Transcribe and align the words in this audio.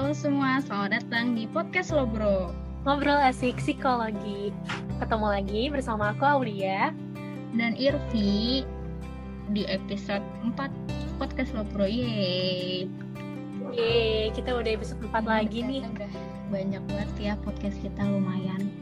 Halo 0.00 0.16
semua, 0.16 0.64
selamat 0.64 0.96
datang 0.96 1.36
di 1.36 1.44
podcast 1.44 1.92
lo 1.92 2.08
bro 2.08 2.56
Ngobrol 2.88 3.20
asik 3.20 3.60
psikologi. 3.60 4.48
Ketemu 4.96 5.28
lagi 5.28 5.68
bersama 5.68 6.16
aku 6.16 6.24
Aulia. 6.24 6.88
Dan 7.52 7.76
Irvi 7.76 8.64
Di 9.52 9.68
episode 9.68 10.24
4 10.56 10.56
podcast 11.20 11.52
lo 11.52 11.68
bro 11.68 11.84
Yeay. 11.84 12.88
Yeay, 13.76 14.32
kita 14.32 14.56
udah 14.56 14.72
episode 14.72 15.04
4 15.04 15.20
lagi 15.20 15.68
nih. 15.68 15.84
Udah 15.84 16.12
banyak 16.48 16.80
banget 16.88 17.10
ya 17.20 17.32
podcast 17.44 17.76
kita 17.84 18.00
lumayan. 18.00 18.72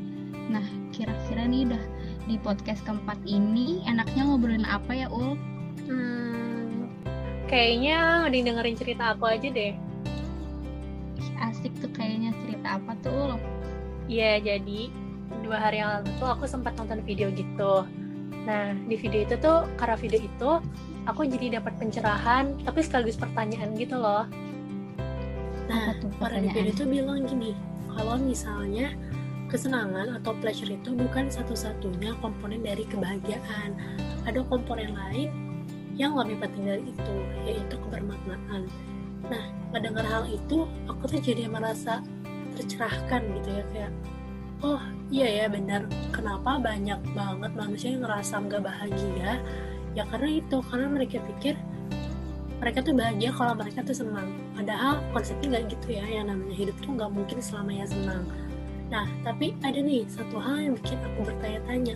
Nah, 0.47 0.63
kira-kira 0.95 1.51
nih 1.51 1.67
udah 1.67 1.83
di 2.31 2.39
podcast 2.39 2.87
keempat 2.87 3.19
ini 3.27 3.83
enaknya 3.91 4.23
ngobrolin 4.23 4.63
apa 4.71 4.95
ya 4.95 5.11
Ul? 5.11 5.35
Hmm, 5.83 6.87
kayaknya 7.51 8.23
mending 8.23 8.55
dengerin 8.55 8.79
cerita 8.79 9.19
aku 9.19 9.27
aja 9.27 9.51
deh 9.51 9.88
asik 11.39 11.73
tuh 11.79 11.91
kayaknya 11.95 12.35
cerita 12.45 12.81
apa 12.81 12.93
tuh 13.03 13.35
lo? 13.35 13.39
Iya, 14.09 14.41
jadi 14.41 14.89
dua 15.45 15.59
hari 15.61 15.85
yang 15.85 16.01
lalu 16.01 16.11
tuh 16.17 16.29
aku 16.33 16.45
sempat 16.49 16.75
nonton 16.81 17.05
video 17.05 17.29
gitu. 17.33 17.85
Nah, 18.49 18.73
di 18.89 18.97
video 18.97 19.29
itu 19.29 19.37
tuh, 19.37 19.69
karena 19.77 19.97
video 20.01 20.21
itu, 20.25 20.51
aku 21.05 21.29
jadi 21.29 21.61
dapat 21.61 21.77
pencerahan, 21.77 22.57
tapi 22.65 22.81
sekaligus 22.81 23.21
pertanyaan 23.21 23.77
gitu 23.77 24.01
loh. 24.01 24.25
Nah, 25.69 25.93
orang 26.25 26.49
di 26.49 26.51
video 26.57 26.73
itu 26.73 26.85
bilang 26.89 27.29
gini, 27.29 27.53
kalau 27.93 28.17
misalnya 28.17 28.97
kesenangan 29.53 30.17
atau 30.21 30.33
pleasure 30.41 30.73
itu 30.73 30.97
bukan 30.97 31.29
satu-satunya 31.29 32.17
komponen 32.25 32.65
dari 32.65 32.89
kebahagiaan. 32.89 33.77
Ada 34.25 34.45
komponen 34.49 34.97
lain 34.97 35.29
yang 35.97 36.17
lebih 36.17 36.41
penting 36.41 36.65
dari 36.65 36.85
itu, 36.89 37.17
yaitu 37.45 37.77
kebermaknaan. 37.85 38.65
Nah, 39.29 39.45
mendengar 39.71 40.05
hal 40.05 40.25
itu, 40.29 40.65
aku 40.89 41.03
tuh 41.09 41.21
jadi 41.21 41.49
merasa 41.49 42.01
tercerahkan 42.57 43.23
gitu 43.39 43.49
ya, 43.53 43.65
kayak, 43.71 43.93
oh 44.65 44.83
iya 45.13 45.45
ya 45.45 45.47
benar, 45.47 45.87
kenapa 46.11 46.59
banyak 46.59 46.99
banget 47.15 47.53
manusia 47.55 47.89
yang 47.95 48.03
ngerasa 48.03 48.35
nggak 48.43 48.63
bahagia? 48.65 49.31
Ya 49.97 50.03
karena 50.09 50.41
itu, 50.41 50.57
karena 50.69 50.87
mereka 50.89 51.21
pikir 51.23 51.55
mereka 52.59 52.83
tuh 52.83 52.95
bahagia 52.95 53.31
kalau 53.31 53.55
mereka 53.55 53.87
tuh 53.87 53.95
senang. 53.95 54.35
Padahal 54.59 54.99
konsepnya 55.15 55.47
nggak 55.59 55.65
gitu 55.79 55.89
ya, 55.95 56.05
yang 56.11 56.27
namanya 56.27 56.55
hidup 56.59 56.77
tuh 56.83 56.91
nggak 56.99 57.11
mungkin 57.15 57.39
selamanya 57.39 57.87
senang. 57.87 58.27
Nah, 58.91 59.07
tapi 59.23 59.55
ada 59.63 59.79
nih 59.79 60.03
satu 60.11 60.43
hal 60.43 60.57
yang 60.59 60.75
bikin 60.75 60.99
aku 60.99 61.29
bertanya-tanya. 61.29 61.95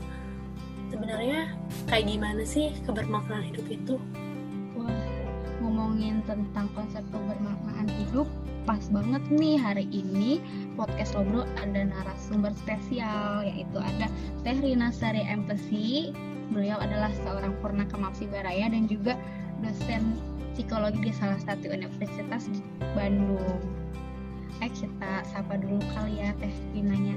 Sebenarnya 0.92 1.56
kayak 1.89 2.05
gimana 2.05 2.42
sih 2.46 2.70
kebermaknaan 2.84 3.48
hidup 3.48 3.66
itu? 3.66 3.94
Hidup, 8.12 8.28
pas 8.68 8.84
banget 8.92 9.24
nih 9.32 9.56
hari 9.56 9.88
ini 9.88 10.36
podcast 10.77 11.16
Lobro 11.16 11.48
ada 11.56 11.88
narasumber 11.88 12.52
spesial 12.52 13.41
yaitu 13.41 13.80
ada 13.80 14.05
Teh 14.44 14.52
Rina 14.60 14.92
Sari 14.92 15.24
Empesi. 15.24 16.12
Beliau 16.52 16.77
adalah 16.77 17.08
seorang 17.24 17.56
purna 17.64 17.88
kemapsi 17.88 18.28
Baraya 18.28 18.68
dan 18.68 18.84
juga 18.84 19.16
dosen 19.64 20.20
psikologi 20.52 21.08
di 21.08 21.12
salah 21.16 21.40
satu 21.40 21.72
universitas 21.72 22.52
di 22.52 22.60
Bandung. 22.92 23.64
Eh 24.60 24.68
kita 24.68 25.24
sapa 25.33 25.56
dulu 25.56 25.80
kali 25.96 26.20
ya 26.20 26.36
Teh 26.36 26.52
Rinanya. 26.77 27.16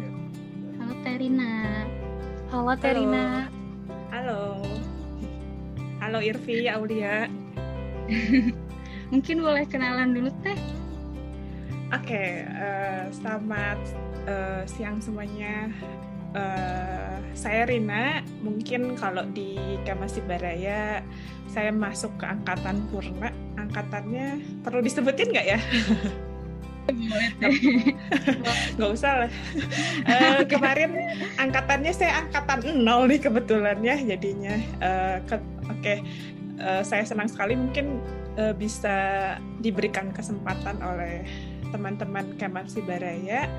Halo 0.79 0.95
Teh 1.03 1.16
Rina. 1.19 1.83
Halo 2.55 2.71
Teh 2.79 2.95
Rina. 2.95 3.51
Halo. 4.16 4.63
Halo 5.99 6.23
Irvi, 6.23 6.71
Aulia. 6.71 7.27
Mungkin 9.16 9.47
boleh 9.47 9.63
kenalan 9.71 10.11
dulu 10.11 10.27
Teh. 10.44 10.59
Oke, 11.95 12.03
okay, 12.03 12.44
uh, 12.52 13.08
selamat 13.16 13.80
uh, 14.27 14.67
siang 14.67 14.99
semuanya. 14.99 15.72
Uh, 16.35 17.23
saya 17.31 17.63
Rina. 17.63 18.19
Mungkin 18.44 19.00
kalau 19.00 19.23
di 19.31 19.56
Kamasi 19.88 20.19
Baraya 20.19 21.00
saya 21.47 21.72
masuk 21.72 22.12
ke 22.19 22.28
angkatan 22.28 22.84
purna. 22.91 23.31
Angkatannya 23.56 24.44
perlu 24.67 24.84
disebutin 24.84 25.31
nggak 25.31 25.47
ya? 25.47 25.59
nggak 28.78 28.91
usah 28.94 29.25
lah 29.25 29.31
uh, 30.06 30.45
kemarin 30.45 30.94
angkatannya 31.41 31.89
saya 31.89 32.22
angkatan 32.22 32.85
nol 32.85 33.09
nih 33.09 33.18
kebetulan 33.25 33.81
ya 33.81 33.97
jadinya 33.97 34.53
uh, 34.85 35.18
oke 35.25 35.41
okay. 35.81 36.06
uh, 36.62 36.85
saya 36.85 37.01
senang 37.01 37.25
sekali 37.25 37.57
mungkin 37.57 38.06
uh, 38.40 38.53
bisa 38.56 38.96
diberikan 39.59 40.12
kesempatan 40.12 40.79
oleh 40.84 41.25
teman-teman 41.73 42.38
Kemansi 42.40 42.79
Baraya 42.85 43.50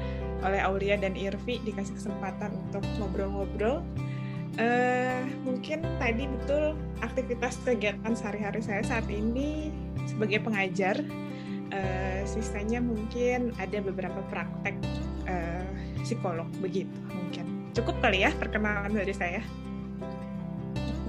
oleh 0.44 0.60
Aulia 0.60 1.00
dan 1.00 1.16
Irvi 1.16 1.60
dikasih 1.64 1.96
kesempatan 1.96 2.52
untuk 2.68 2.84
ngobrol-ngobrol. 3.00 3.82
Uh, 4.56 5.20
mungkin 5.44 5.84
tadi 6.00 6.24
betul 6.24 6.80
aktivitas 7.04 7.60
kegiatan 7.60 8.16
sehari-hari 8.16 8.64
saya 8.64 8.80
saat 8.84 9.04
ini 9.08 9.72
sebagai 10.08 10.40
pengajar. 10.44 11.00
Uh, 11.66 12.22
sisanya 12.22 12.78
mungkin 12.78 13.50
ada 13.58 13.82
beberapa 13.82 14.22
praktek 14.30 14.78
uh, 15.26 15.66
psikolog 16.06 16.46
begitu 16.62 16.94
mungkin. 17.10 17.68
Cukup 17.74 17.98
kali 18.00 18.22
ya 18.22 18.30
perkenalan 18.38 18.94
dari 18.94 19.12
saya. 19.12 19.42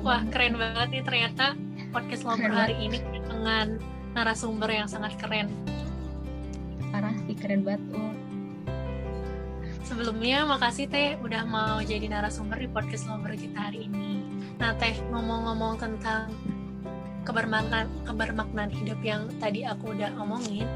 Wah 0.02 0.26
keren 0.34 0.58
banget 0.58 0.88
nih 0.98 1.04
ternyata 1.06 1.67
podcast 1.98 2.30
ngobrol 2.30 2.54
hari 2.54 2.78
ini 2.78 3.02
dengan 3.26 3.82
narasumber 4.14 4.70
yang 4.70 4.86
sangat 4.86 5.18
keren. 5.18 5.50
Parah 6.94 7.18
sih 7.26 7.34
keren 7.34 7.66
banget 7.66 7.82
oh. 7.98 8.14
sebelumnya 9.82 10.46
makasih 10.46 10.86
teh 10.86 11.18
udah 11.26 11.42
mau 11.50 11.82
jadi 11.82 12.06
narasumber 12.06 12.62
di 12.62 12.70
podcast 12.70 13.10
ngobrol 13.10 13.34
kita 13.34 13.58
hari 13.58 13.90
ini. 13.90 14.22
Nah 14.62 14.78
teh 14.78 14.94
ngomong-ngomong 15.10 15.82
tentang 15.82 16.30
kebermaknaan 17.26 17.90
kebermaknaan 18.06 18.70
hidup 18.70 19.02
yang 19.02 19.26
tadi 19.42 19.66
aku 19.66 19.98
udah 19.98 20.14
omongin 20.22 20.70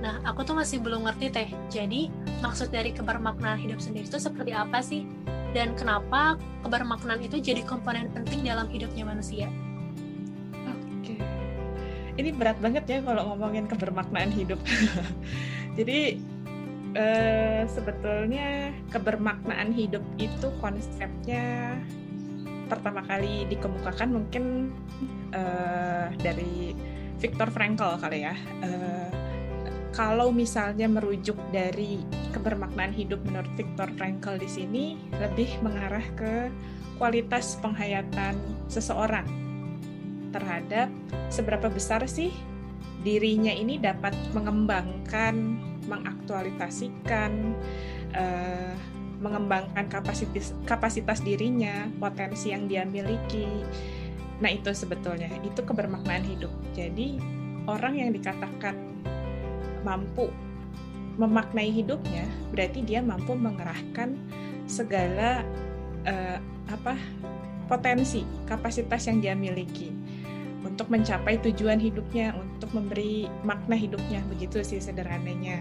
nah 0.00 0.20
aku 0.24 0.48
tuh 0.48 0.56
masih 0.56 0.80
belum 0.80 1.04
ngerti 1.04 1.28
teh. 1.28 1.48
Jadi 1.68 2.08
maksud 2.40 2.72
dari 2.72 2.96
kebermaknaan 2.96 3.60
hidup 3.60 3.84
sendiri 3.84 4.08
itu 4.08 4.16
seperti 4.16 4.56
apa 4.56 4.80
sih? 4.80 5.04
Dan 5.52 5.76
kenapa 5.76 6.40
kebermaknaan 6.64 7.20
itu 7.20 7.36
jadi 7.36 7.60
komponen 7.68 8.08
penting 8.16 8.48
dalam 8.48 8.64
hidupnya 8.72 9.04
manusia? 9.04 9.52
oke 9.52 9.63
ini 12.14 12.30
berat 12.30 12.58
banget 12.62 12.84
ya 12.86 12.98
kalau 13.02 13.34
ngomongin 13.34 13.66
kebermaknaan 13.66 14.30
hidup 14.30 14.60
jadi 15.78 16.18
eh, 16.94 17.62
sebetulnya 17.66 18.70
kebermaknaan 18.94 19.74
hidup 19.74 20.02
itu 20.18 20.48
konsepnya 20.62 21.76
pertama 22.66 23.04
kali 23.04 23.44
dikemukakan 23.52 24.08
mungkin 24.08 24.72
uh, 25.36 26.08
dari 26.20 26.72
Viktor 27.20 27.48
Frankl 27.52 28.00
kali 28.00 28.24
ya. 28.24 28.34
Uh, 28.64 29.08
kalau 29.94 30.34
misalnya 30.34 30.90
merujuk 30.90 31.38
dari 31.54 32.02
kebermaknaan 32.34 32.90
hidup 32.90 33.22
menurut 33.22 33.50
Viktor 33.54 33.86
Frankl 33.94 34.42
di 34.42 34.50
sini 34.50 34.84
lebih 35.22 35.62
mengarah 35.62 36.02
ke 36.18 36.50
kualitas 36.98 37.54
penghayatan 37.62 38.34
seseorang 38.66 39.43
terhadap 40.34 40.90
seberapa 41.30 41.70
besar 41.70 42.02
sih 42.10 42.34
dirinya 43.04 43.52
ini 43.52 43.76
dapat 43.76 44.16
mengembangkan, 44.32 45.60
mengaktualisasikan 45.86 47.30
uh, 48.16 48.74
mengembangkan 49.20 49.86
kapasitas 49.92 50.56
kapasitas 50.64 51.20
dirinya, 51.20 51.86
potensi 52.00 52.50
yang 52.50 52.66
dia 52.66 52.82
miliki. 52.88 53.46
Nah, 54.40 54.50
itu 54.50 54.72
sebetulnya 54.74 55.30
itu 55.44 55.60
kebermaknaan 55.62 56.24
hidup. 56.26 56.50
Jadi, 56.74 57.20
orang 57.68 58.00
yang 58.00 58.10
dikatakan 58.10 58.74
mampu 59.86 60.32
memaknai 61.14 61.70
hidupnya, 61.70 62.26
berarti 62.50 62.82
dia 62.82 62.98
mampu 62.98 63.38
mengerahkan 63.38 64.18
segala 64.66 65.44
uh, 66.08 66.38
apa 66.72 66.98
potensi, 67.68 68.24
kapasitas 68.48 69.06
yang 69.08 69.22
dia 69.22 69.36
miliki 69.36 70.03
untuk 70.64 70.88
mencapai 70.88 71.38
tujuan 71.44 71.76
hidupnya, 71.78 72.32
untuk 72.34 72.72
memberi 72.72 73.28
makna 73.44 73.76
hidupnya. 73.76 74.24
Begitu 74.32 74.64
sih 74.64 74.80
sederhananya. 74.80 75.60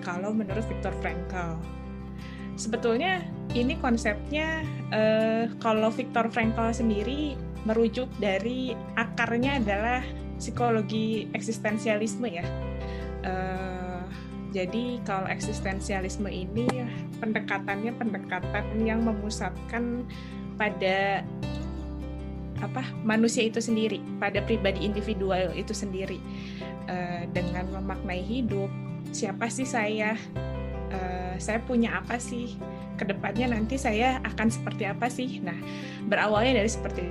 Kalau 0.00 0.32
menurut 0.32 0.64
Viktor 0.66 0.94
Frankl 1.04 1.76
sebetulnya 2.56 3.20
ini 3.52 3.76
konsepnya 3.78 4.64
uh, 4.90 5.44
kalau 5.60 5.92
Viktor 5.92 6.32
Frankl 6.32 6.72
sendiri 6.72 7.36
merujuk 7.68 8.08
dari 8.16 8.72
akarnya 8.96 9.60
adalah 9.60 10.00
psikologi 10.40 11.28
eksistensialisme 11.36 12.26
ya. 12.26 12.46
Uh, 13.22 14.04
jadi 14.56 15.04
kalau 15.04 15.28
eksistensialisme 15.28 16.32
ini 16.32 16.64
pendekatannya 17.20 17.92
pendekatan 18.00 18.80
yang 18.80 19.04
memusatkan 19.04 20.08
pada 20.56 21.20
apa 22.62 22.84
manusia 23.04 23.44
itu 23.44 23.60
sendiri, 23.60 24.00
pada 24.20 24.40
pribadi 24.44 24.84
individual 24.84 25.52
itu 25.52 25.72
sendiri 25.76 26.20
uh, 26.88 27.24
dengan 27.30 27.68
memaknai 27.72 28.22
hidup 28.22 28.68
siapa 29.16 29.48
sih 29.48 29.64
saya, 29.64 30.18
uh, 30.92 31.34
saya 31.38 31.58
punya 31.64 32.00
apa 32.00 32.20
sih, 32.20 32.58
ke 33.00 33.04
depannya 33.08 33.52
nanti 33.56 33.80
saya 33.80 34.18
akan 34.24 34.48
seperti 34.52 34.84
apa 34.88 35.06
sih. 35.08 35.40
Nah, 35.40 35.56
berawalnya 36.08 36.60
dari 36.64 36.70
seperti 36.70 37.04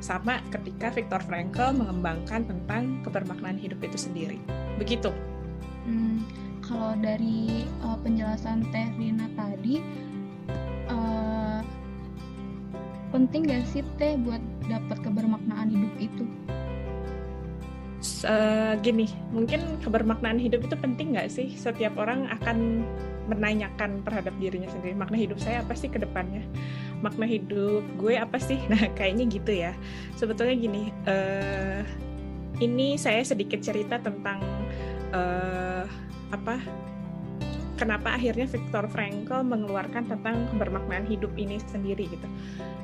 sama 0.00 0.44
ketika 0.52 0.92
Viktor 0.92 1.24
Frankl 1.24 1.72
mengembangkan 1.72 2.44
tentang 2.44 3.00
kebermaknaan 3.02 3.56
hidup 3.56 3.80
itu 3.82 3.96
sendiri. 3.96 4.38
Begitu. 4.76 5.10
Hmm, 5.88 6.24
kalau 6.60 6.94
dari 7.00 7.64
uh, 7.84 7.96
penjelasan 8.00 8.68
Teh 8.70 8.88
Rina 8.98 9.28
tadi, 9.34 9.80
penting 13.16 13.48
gak 13.48 13.64
sih 13.72 13.80
Teh 13.96 14.20
buat 14.20 14.42
dapat 14.68 15.00
kebermaknaan 15.00 15.72
hidup 15.72 15.94
itu? 15.96 16.24
Uh, 18.22 18.76
gini, 18.84 19.08
mungkin 19.32 19.80
kebermaknaan 19.80 20.36
hidup 20.36 20.68
itu 20.68 20.76
penting 20.76 21.16
nggak 21.16 21.32
sih? 21.32 21.48
Setiap 21.56 21.96
orang 21.96 22.28
akan 22.28 22.84
menanyakan 23.26 24.06
terhadap 24.06 24.34
dirinya 24.38 24.70
sendiri 24.70 24.94
makna 24.94 25.18
hidup 25.18 25.38
saya 25.42 25.60
apa 25.60 25.74
sih 25.74 25.90
ke 25.90 25.98
depannya 25.98 26.46
makna 27.02 27.26
hidup 27.26 27.82
gue 27.98 28.14
apa 28.14 28.38
sih 28.38 28.62
nah 28.70 28.80
kayaknya 28.94 29.24
gitu 29.28 29.52
ya 29.52 29.72
sebetulnya 30.14 30.54
gini 30.54 30.94
uh, 31.10 31.82
ini 32.62 32.96
saya 32.96 33.20
sedikit 33.26 33.60
cerita 33.60 34.00
tentang 34.00 34.40
uh, 35.12 35.84
apa 36.32 36.56
kenapa 37.76 38.16
akhirnya 38.16 38.48
Viktor 38.48 38.88
Frankl 38.88 39.44
mengeluarkan 39.44 40.08
tentang 40.08 40.48
kebermaknaan 40.52 41.06
hidup 41.06 41.32
ini 41.36 41.60
sendiri 41.70 42.08
gitu 42.08 42.28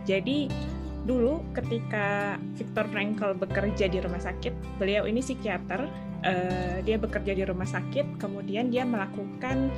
jadi 0.04 0.52
dulu 1.02 1.42
ketika 1.50 2.38
Viktor 2.54 2.86
Frankl 2.92 3.34
bekerja 3.34 3.90
di 3.90 3.98
rumah 3.98 4.22
sakit 4.22 4.78
beliau 4.78 5.08
ini 5.10 5.18
psikiater 5.18 5.90
uh, 6.22 6.76
dia 6.82 6.96
bekerja 6.98 7.32
di 7.34 7.44
rumah 7.46 7.66
sakit, 7.66 8.18
kemudian 8.18 8.70
dia 8.70 8.86
melakukan 8.86 9.70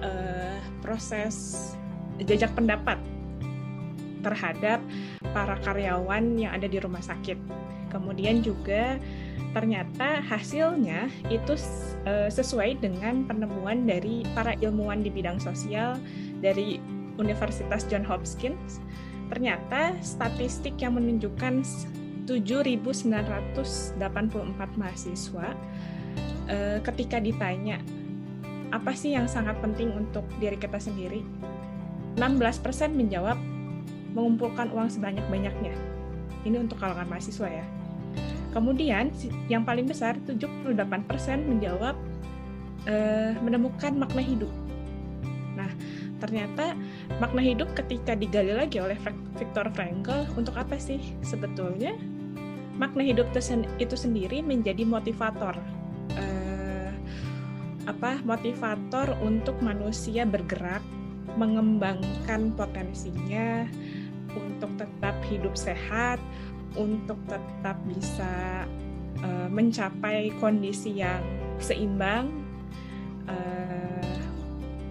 uh, 0.00 0.58
proses 0.80 1.56
jajak 2.20 2.52
pendapat 2.52 3.00
terhadap 4.20 4.84
para 5.32 5.56
karyawan 5.64 6.36
yang 6.36 6.52
ada 6.52 6.68
di 6.68 6.76
rumah 6.76 7.00
sakit. 7.00 7.40
Kemudian 7.88 8.44
juga 8.44 9.00
ternyata 9.50 10.22
hasilnya 10.22 11.10
itu 11.26 11.58
uh, 12.06 12.30
sesuai 12.30 12.78
dengan 12.78 13.26
penemuan 13.26 13.84
dari 13.88 14.22
para 14.32 14.54
ilmuwan 14.62 15.02
di 15.02 15.10
bidang 15.10 15.42
sosial 15.42 15.98
dari 16.38 16.78
Universitas 17.18 17.84
John 17.90 18.06
Hopkins. 18.06 18.78
Ternyata 19.30 19.94
statistik 20.02 20.78
yang 20.82 20.98
menunjukkan 20.98 21.62
7.984 22.26 23.98
mahasiswa 24.78 25.46
uh, 26.46 26.78
ketika 26.82 27.18
ditanya 27.18 27.82
apa 28.70 28.94
sih 28.94 29.18
yang 29.18 29.26
sangat 29.26 29.58
penting 29.58 29.90
untuk 29.90 30.22
diri 30.38 30.54
kita 30.54 30.78
sendiri, 30.78 31.26
16% 32.14 32.62
menjawab 32.94 33.34
mengumpulkan 34.14 34.70
uang 34.70 34.90
sebanyak-banyaknya. 34.90 35.74
Ini 36.46 36.56
untuk 36.56 36.78
kalangan 36.78 37.10
mahasiswa 37.10 37.50
ya. 37.50 37.66
Kemudian 38.50 39.14
yang 39.46 39.62
paling 39.62 39.86
besar 39.86 40.18
78% 40.26 40.74
menjawab 41.46 41.94
uh, 42.90 43.32
menemukan 43.42 43.94
makna 43.94 44.22
hidup. 44.22 44.50
Nah, 45.54 45.70
ternyata 46.18 46.74
makna 47.22 47.42
hidup 47.42 47.70
ketika 47.78 48.18
digali 48.18 48.54
lagi 48.54 48.82
oleh 48.82 48.98
Viktor 49.38 49.70
Frankl 49.72 50.26
untuk 50.34 50.58
apa 50.58 50.76
sih 50.76 51.00
sebetulnya 51.22 51.94
makna 52.76 53.04
hidup 53.04 53.28
itu 53.76 53.96
sendiri 53.96 54.40
menjadi 54.40 54.84
motivator 54.88 55.52
apa 57.90 58.22
motivator 58.22 59.18
untuk 59.18 59.58
manusia 59.58 60.22
bergerak 60.22 60.80
mengembangkan 61.34 62.54
potensinya 62.54 63.66
untuk 64.30 64.70
tetap 64.78 65.18
hidup 65.26 65.58
sehat 65.58 66.22
untuk 66.78 67.18
tetap 67.26 67.76
bisa 67.86 68.64
uh, 69.22 69.48
mencapai 69.50 70.30
kondisi 70.38 71.02
yang 71.02 71.22
seimbang 71.58 72.30
uh, 73.26 74.14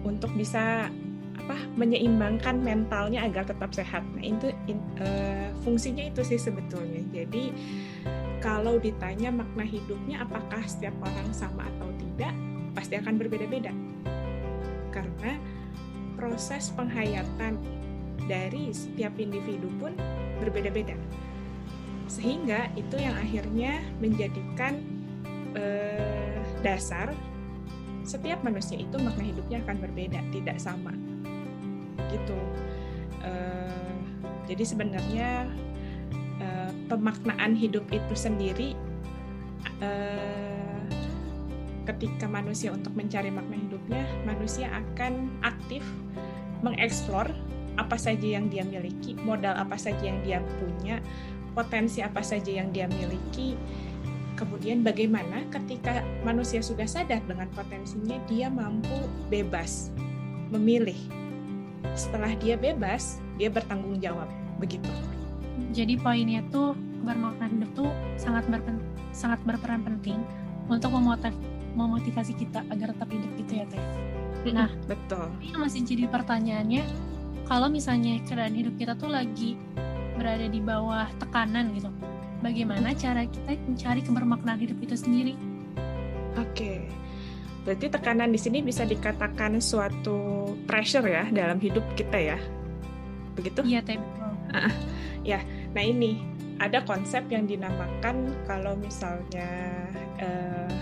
untuk 0.04 0.32
bisa 0.36 0.92
apa 1.40 1.56
menyeimbangkan 1.74 2.62
mentalnya 2.62 3.26
agar 3.26 3.42
tetap 3.42 3.74
sehat. 3.74 4.06
Nah 4.14 4.22
itu 4.22 4.54
in, 4.70 4.78
uh, 5.02 5.50
fungsinya 5.66 6.06
itu 6.06 6.22
sih 6.22 6.38
sebetulnya. 6.38 7.02
Jadi 7.10 7.50
kalau 8.38 8.78
ditanya 8.78 9.34
makna 9.34 9.64
hidupnya 9.66 10.22
apakah 10.22 10.62
setiap 10.64 10.94
orang 11.02 11.28
sama 11.34 11.66
atau 11.76 11.90
tidak, 11.98 12.32
pasti 12.76 12.94
akan 12.96 13.18
berbeda-beda. 13.18 13.72
Karena 14.94 15.36
proses 16.14 16.70
penghayatan 16.76 17.58
dari 18.28 18.70
setiap 18.70 19.16
individu 19.18 19.66
pun 19.80 19.96
berbeda-beda. 20.38 20.94
Sehingga 22.10 22.66
itu 22.74 22.98
yang 22.98 23.14
akhirnya 23.14 23.78
menjadikan 24.02 24.82
eh, 25.54 26.42
dasar 26.66 27.14
setiap 28.02 28.42
manusia 28.42 28.74
itu 28.74 28.98
makna 28.98 29.22
hidupnya 29.22 29.62
akan 29.62 29.76
berbeda, 29.78 30.18
tidak 30.34 30.58
sama. 30.58 30.90
Gitu. 32.10 32.40
Eh, 33.22 33.94
jadi 34.50 34.64
sebenarnya 34.66 35.46
eh, 36.42 36.70
pemaknaan 36.90 37.54
hidup 37.54 37.86
itu 37.94 38.14
sendiri 38.18 38.74
eh, 39.78 40.82
ketika 41.86 42.26
manusia 42.26 42.74
untuk 42.74 42.94
mencari 42.98 43.30
makna 43.30 43.56
hidupnya, 43.56 44.02
manusia 44.26 44.66
akan 44.74 45.30
aktif 45.46 45.86
mengeksplor 46.66 47.30
apa 47.78 47.96
saja 47.96 48.36
yang 48.36 48.52
dia 48.52 48.66
miliki, 48.66 49.16
modal 49.22 49.56
apa 49.56 49.78
saja 49.78 50.02
yang 50.02 50.20
dia 50.20 50.42
punya, 50.60 51.00
potensi 51.52 52.00
apa 52.00 52.20
saja 52.24 52.50
yang 52.50 52.70
dia 52.70 52.86
miliki. 52.88 53.54
Kemudian 54.38 54.80
bagaimana 54.80 55.44
ketika 55.52 56.00
manusia 56.24 56.64
sudah 56.64 56.88
sadar 56.88 57.20
dengan 57.28 57.50
potensinya, 57.52 58.16
dia 58.24 58.48
mampu 58.48 59.04
bebas 59.28 59.92
memilih. 60.48 60.96
Setelah 61.92 62.32
dia 62.40 62.56
bebas, 62.56 63.20
dia 63.36 63.52
bertanggung 63.52 64.00
jawab. 64.00 64.28
Begitu. 64.56 64.88
Jadi 65.76 66.00
poinnya 66.00 66.40
tuh 66.48 66.72
bermakna 67.04 67.52
hidup 67.52 67.70
tuh 67.76 67.90
sangat 68.16 68.48
berpen, 68.48 68.80
sangat 69.12 69.40
berperan 69.44 69.84
penting 69.84 70.24
untuk 70.72 70.94
memotiv, 70.96 71.36
memotivasi 71.74 72.34
kita 72.34 72.64
agar 72.70 72.94
tetap 72.94 73.08
hidup 73.10 73.30
gitu 73.38 73.52
ya 73.62 73.66
teh 73.68 73.82
nah 74.50 74.72
betul 74.88 75.28
ini 75.44 75.56
masih 75.60 75.84
jadi 75.84 76.08
pertanyaannya 76.08 76.82
kalau 77.44 77.68
misalnya 77.68 78.16
keadaan 78.24 78.56
hidup 78.56 78.74
kita 78.80 78.96
tuh 78.96 79.12
lagi 79.12 79.60
berada 80.20 80.44
di 80.44 80.60
bawah 80.60 81.08
tekanan 81.16 81.72
gitu. 81.72 81.88
Bagaimana 82.44 82.92
cara 82.92 83.24
kita 83.24 83.56
mencari 83.64 84.04
kebermaknaan 84.04 84.60
hidup 84.60 84.76
itu 84.84 84.96
sendiri? 84.96 85.32
Oke. 86.36 86.84
Berarti 87.64 87.88
tekanan 87.88 88.28
di 88.32 88.40
sini 88.40 88.60
bisa 88.60 88.84
dikatakan 88.84 89.60
suatu 89.60 90.52
pressure 90.68 91.04
ya 91.08 91.24
dalam 91.32 91.56
hidup 91.56 91.84
kita 91.96 92.36
ya? 92.36 92.38
Begitu? 93.36 93.64
Iya 93.64 93.80
teh 93.80 93.96
betul. 93.96 94.32
Ya 95.20 95.44
nah 95.76 95.84
ini 95.84 96.24
ada 96.60 96.80
konsep 96.84 97.28
yang 97.28 97.44
dinamakan 97.44 98.32
kalau 98.48 98.72
misalnya 98.76 99.48
uh, 100.16 100.76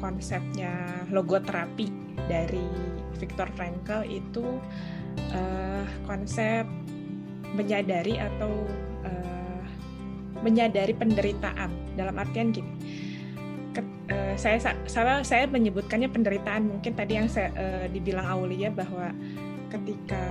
konsepnya 0.00 0.72
logoterapi 1.12 1.88
dari 2.28 2.64
Viktor 3.20 3.52
Frankl 3.52 4.08
itu 4.08 4.56
uh, 5.36 5.84
konsep 6.08 6.64
menyadari 7.56 8.20
atau 8.20 8.50
uh, 9.04 9.62
menyadari 10.44 10.92
penderitaan 10.94 11.70
dalam 11.96 12.14
artian 12.18 12.52
gini 12.52 12.72
ke, 13.72 13.80
uh, 14.12 14.34
saya 14.36 14.60
saya 14.86 15.24
saya 15.24 15.44
menyebutkannya 15.48 16.10
penderitaan 16.12 16.68
mungkin 16.68 16.92
tadi 16.92 17.16
yang 17.16 17.28
saya 17.30 17.52
uh, 17.56 17.86
dibilang 17.88 18.26
Aulia 18.26 18.68
bahwa 18.72 19.12
ketika 19.68 20.22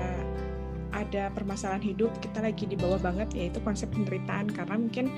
ada 0.96 1.30
permasalahan 1.36 1.84
hidup 1.84 2.10
kita 2.24 2.42
lagi 2.42 2.66
di 2.66 2.74
bawah 2.74 2.98
banget 2.98 3.30
yaitu 3.38 3.62
konsep 3.62 3.92
penderitaan 3.94 4.50
karena 4.50 4.76
mungkin 4.80 5.12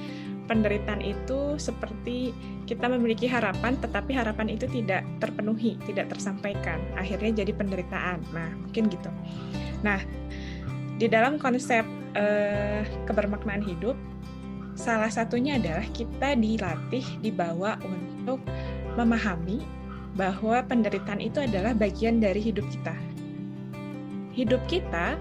penderitaan 0.49 0.99
itu 0.99 1.55
seperti 1.55 2.35
kita 2.65 2.89
memiliki 2.89 3.29
harapan 3.29 3.77
tetapi 3.79 4.11
harapan 4.17 4.49
itu 4.51 4.65
tidak 4.67 5.05
terpenuhi, 5.21 5.77
tidak 5.85 6.09
tersampaikan. 6.11 6.81
Akhirnya 6.97 7.45
jadi 7.45 7.53
penderitaan. 7.53 8.19
Nah, 8.33 8.49
mungkin 8.57 8.89
gitu. 8.89 9.09
Nah, 9.85 10.01
di 10.99 11.07
dalam 11.07 11.39
konsep 11.39 11.87
eh, 12.13 12.83
kebermaknaan 13.07 13.63
hidup 13.63 13.95
salah 14.75 15.07
satunya 15.07 15.55
adalah 15.55 15.87
kita 15.95 16.35
dilatih 16.35 17.03
dibawa 17.23 17.79
untuk 17.87 18.43
memahami 18.99 19.63
bahwa 20.19 20.59
penderitaan 20.67 21.23
itu 21.23 21.39
adalah 21.39 21.71
bagian 21.71 22.19
dari 22.19 22.43
hidup 22.43 22.67
kita. 22.67 22.95
Hidup 24.35 24.59
kita 24.67 25.15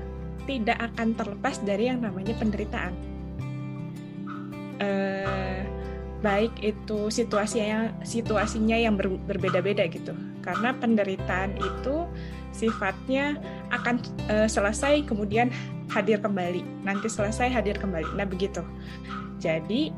tidak 0.50 0.78
akan 0.90 1.14
terlepas 1.14 1.62
dari 1.62 1.86
yang 1.90 2.02
namanya 2.02 2.34
penderitaan. 2.38 2.94
Eh, 4.78 5.62
baik 6.18 6.54
itu 6.62 7.10
situasi 7.10 7.62
yang 7.62 7.94
situasinya 8.02 8.74
yang 8.74 8.98
ber, 8.98 9.14
berbeda-beda 9.26 9.86
gitu. 9.86 10.14
karena 10.38 10.72
penderitaan 10.80 11.60
itu 11.60 12.08
sifatnya 12.58 13.38
akan 13.70 14.02
uh, 14.26 14.50
selesai 14.50 15.06
kemudian 15.06 15.54
hadir 15.94 16.18
kembali. 16.18 16.66
Nanti 16.82 17.06
selesai 17.06 17.46
hadir 17.46 17.78
kembali. 17.78 18.18
Nah 18.18 18.26
begitu. 18.26 18.60
Jadi 19.38 19.94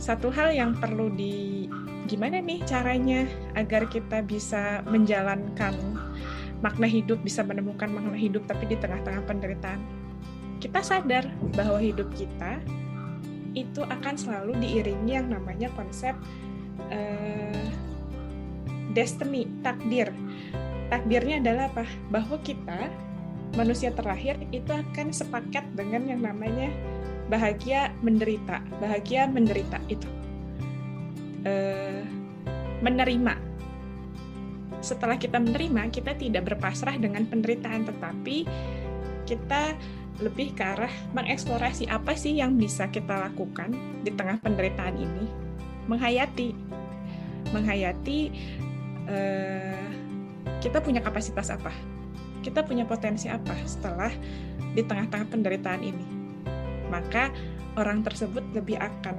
satu 0.00 0.32
hal 0.32 0.56
yang 0.56 0.72
perlu 0.80 1.12
di 1.12 1.68
gimana 2.08 2.40
nih 2.40 2.64
caranya 2.64 3.28
agar 3.54 3.86
kita 3.86 4.24
bisa 4.24 4.80
menjalankan 4.88 5.76
makna 6.64 6.88
hidup 6.88 7.20
bisa 7.24 7.40
menemukan 7.44 7.88
makna 7.88 8.16
hidup 8.16 8.44
tapi 8.48 8.64
di 8.64 8.76
tengah-tengah 8.80 9.22
penderitaan? 9.28 9.80
Kita 10.60 10.80
sadar 10.80 11.28
bahwa 11.56 11.80
hidup 11.80 12.08
kita 12.16 12.60
itu 13.52 13.82
akan 13.82 14.14
selalu 14.14 14.56
diiringi 14.62 15.12
yang 15.16 15.28
namanya 15.32 15.68
konsep 15.74 16.14
uh, 16.92 17.64
destiny 18.94 19.46
takdir 19.62 20.10
takdirnya 20.90 21.38
adalah 21.40 21.70
apa? 21.70 21.86
Bahwa 22.10 22.36
kita 22.42 22.90
manusia 23.54 23.90
terakhir 23.94 24.38
itu 24.50 24.70
akan 24.70 25.10
sepakat 25.14 25.64
dengan 25.74 26.06
yang 26.06 26.22
namanya 26.22 26.70
bahagia 27.30 27.94
menderita, 28.02 28.58
bahagia 28.82 29.30
menderita 29.30 29.78
itu 29.86 30.06
e, 31.46 31.54
menerima. 32.82 33.38
Setelah 34.82 35.20
kita 35.20 35.38
menerima, 35.38 35.92
kita 35.92 36.16
tidak 36.18 36.50
berpasrah 36.50 36.96
dengan 36.98 37.22
penderitaan, 37.28 37.86
tetapi 37.86 38.48
kita 39.28 39.76
lebih 40.20 40.52
ke 40.52 40.64
arah 40.64 40.92
mengeksplorasi 41.16 41.88
apa 41.88 42.12
sih 42.18 42.40
yang 42.40 42.58
bisa 42.58 42.88
kita 42.90 43.30
lakukan 43.30 43.72
di 44.02 44.10
tengah 44.12 44.40
penderitaan 44.42 44.96
ini, 44.98 45.24
menghayati, 45.86 46.50
menghayati. 47.54 48.20
Eh, 49.10 49.89
kita 50.58 50.82
punya 50.82 50.98
kapasitas 50.98 51.54
apa? 51.54 51.70
Kita 52.42 52.66
punya 52.66 52.88
potensi 52.88 53.30
apa 53.30 53.54
setelah 53.62 54.10
di 54.74 54.82
tengah-tengah 54.82 55.28
penderitaan 55.30 55.82
ini? 55.86 56.06
Maka 56.90 57.30
orang 57.78 58.02
tersebut 58.02 58.42
lebih 58.50 58.80
akan 58.82 59.16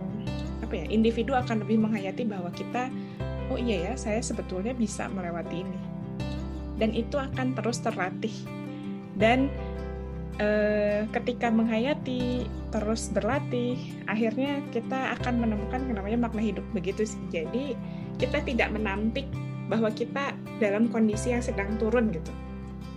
apa 0.59 0.73
ya? 0.75 0.85
Individu 0.91 1.31
akan 1.31 1.63
lebih 1.63 1.79
menghayati 1.79 2.27
bahwa 2.27 2.51
kita 2.51 2.91
oh 3.51 3.59
iya 3.59 3.91
ya, 3.91 3.93
saya 3.99 4.23
sebetulnya 4.23 4.71
bisa 4.71 5.11
melewati 5.11 5.63
ini. 5.63 5.79
Dan 6.79 6.95
itu 6.95 7.19
akan 7.19 7.53
terus 7.53 7.83
terlatih. 7.83 8.33
Dan 9.13 9.51
eh, 10.39 11.03
ketika 11.11 11.51
menghayati 11.51 12.47
terus 12.71 13.11
berlatih, 13.11 13.77
akhirnya 14.07 14.63
kita 14.71 15.13
akan 15.19 15.43
menemukan 15.43 15.83
yang 15.85 15.99
namanya 15.99 16.19
makna 16.25 16.41
hidup 16.41 16.63
begitu 16.71 17.03
sih. 17.03 17.21
Jadi 17.29 17.75
kita 18.17 18.39
tidak 18.47 18.71
menampik 18.71 19.27
bahwa 19.71 19.87
kita 19.87 20.35
dalam 20.59 20.91
kondisi 20.91 21.31
yang 21.31 21.39
sedang 21.39 21.79
turun 21.79 22.11
gitu. 22.11 22.35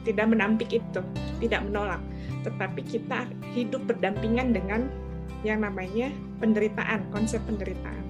Tidak 0.02 0.26
menampik 0.26 0.75
itu, 0.75 1.00
tidak 1.38 1.62
menolak, 1.62 2.02
tetapi 2.43 2.83
kita 2.83 3.31
hidup 3.54 3.87
berdampingan 3.87 4.50
dengan 4.50 4.90
yang 5.47 5.62
namanya 5.62 6.11
penderitaan, 6.43 7.07
konsep 7.14 7.38
penderitaan. 7.47 8.02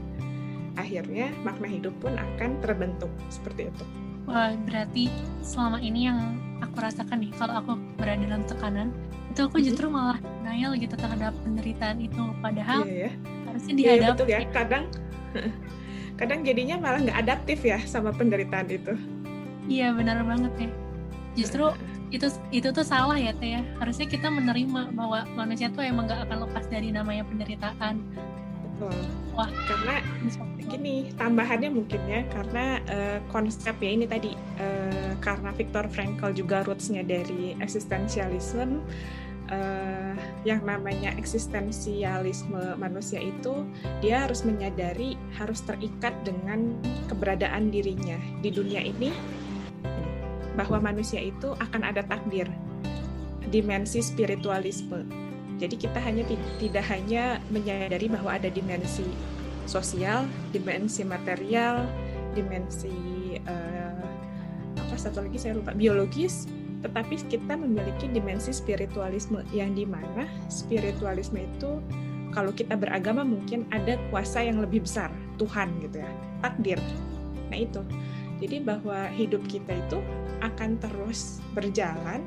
Akhirnya 0.81 1.31
makna 1.45 1.69
hidup 1.69 1.93
pun 2.01 2.17
akan 2.17 2.59
terbentuk 2.65 3.13
seperti 3.29 3.69
itu. 3.69 3.85
Wah, 4.25 4.57
berarti 4.65 5.13
selama 5.45 5.79
ini 5.85 6.09
yang 6.09 6.41
aku 6.65 6.81
rasakan 6.81 7.21
nih, 7.21 7.31
kalau 7.37 7.61
aku 7.61 7.77
berada 8.01 8.25
dalam 8.25 8.43
tekanan, 8.49 8.89
itu 9.31 9.45
aku 9.45 9.61
mm-hmm. 9.61 9.69
justru 9.69 9.87
malah 9.93 10.19
denial 10.41 10.73
gitu 10.81 10.97
terhadap 10.97 11.37
penderitaan 11.45 11.99
itu. 12.01 12.23
Padahal 12.41 12.89
iya, 12.89 13.07
ya. 13.07 13.11
harusnya 13.47 13.75
dihadapi. 13.77 14.01
Iya, 14.01 14.11
betul 14.17 14.27
ya. 14.33 14.41
Kadang 14.51 14.85
kadang 16.15 16.47
jadinya 16.47 16.79
malah 16.79 17.03
nggak 17.03 17.19
adaptif 17.27 17.61
ya 17.67 17.79
sama 17.85 18.15
penderitaan 18.15 18.71
itu. 18.71 18.95
Iya 19.67 19.97
benar 19.97 20.23
banget 20.23 20.53
ya. 20.69 20.71
Justru 21.35 21.65
itu 22.15 22.31
itu 22.55 22.69
tuh 22.71 22.87
salah 22.87 23.19
ya 23.19 23.35
teh 23.35 23.59
ya. 23.59 23.63
Harusnya 23.83 24.07
kita 24.07 24.31
menerima 24.31 24.95
bahwa 24.95 25.27
manusia 25.35 25.73
tuh 25.73 25.83
emang 25.83 26.07
nggak 26.07 26.31
akan 26.31 26.39
lepas 26.47 26.65
dari 26.71 26.95
namanya 26.95 27.27
penderitaan. 27.27 27.99
Betul. 28.75 28.95
Wah. 29.35 29.51
Karena 29.67 29.95
gini 30.65 31.13
tambahannya 31.21 31.71
mungkin 31.71 32.01
ya 32.09 32.25
karena 32.33 32.81
uh, 32.89 33.19
konsep 33.29 33.77
ya 33.79 33.91
ini 33.93 34.09
tadi 34.09 34.33
uh, 34.59 35.13
karena 35.21 35.53
Viktor 35.53 35.87
Frankl 35.93 36.33
juga 36.33 36.65
rootsnya 36.65 37.05
dari 37.05 37.53
eksistensialisme 37.61 38.81
uh, 39.55 40.15
yang 40.43 40.67
namanya 40.67 41.15
eksistensialisme 41.15 42.75
manusia 42.77 43.23
itu 43.23 43.63
dia 44.03 44.27
harus 44.27 44.43
menyadari 44.43 45.15
harus 45.39 45.63
terikat 45.63 46.13
dengan 46.27 46.75
keberadaan 47.07 47.71
dirinya. 47.71 48.19
Di 48.43 48.51
dunia 48.51 48.83
ini 48.83 49.15
bahwa 50.59 50.83
manusia 50.83 51.23
itu 51.23 51.55
akan 51.59 51.87
ada 51.87 52.03
takdir 52.03 52.51
dimensi 53.49 54.03
spiritualisme. 54.03 55.07
Jadi 55.63 55.79
kita 55.79 56.03
hanya 56.03 56.27
tidak 56.59 56.85
hanya 56.91 57.39
menyadari 57.49 58.11
bahwa 58.11 58.35
ada 58.35 58.51
dimensi 58.51 59.07
sosial 59.65 60.29
dimensi 60.53 61.03
material 61.05 61.89
dimensi 62.37 62.93
uh, 63.49 64.05
apa 64.77 64.97
satu 64.99 65.25
lagi 65.25 65.41
saya 65.41 65.57
lupa 65.57 65.73
biologis 65.73 66.45
tetapi 66.85 67.17
kita 67.33 67.57
memiliki 67.57 68.13
dimensi 68.13 68.53
spiritualisme 68.53 69.41
yang 69.57 69.73
di 69.73 69.89
mana 69.89 70.29
spiritualisme 70.53 71.41
itu 71.41 71.81
kalau 72.37 72.53
kita 72.53 72.77
beragama 72.77 73.25
mungkin 73.25 73.65
ada 73.73 73.97
kuasa 74.13 74.45
yang 74.45 74.61
lebih 74.61 74.85
besar 74.85 75.09
Tuhan 75.41 75.73
gitu 75.81 76.05
ya 76.05 76.11
takdir. 76.45 76.77
Nah 77.49 77.59
itu. 77.59 77.81
Jadi 78.43 78.61
bahwa 78.61 79.09
hidup 79.15 79.41
kita 79.49 79.73
itu 79.73 80.03
akan 80.45 80.77
terus 80.77 81.41
berjalan 81.57 82.21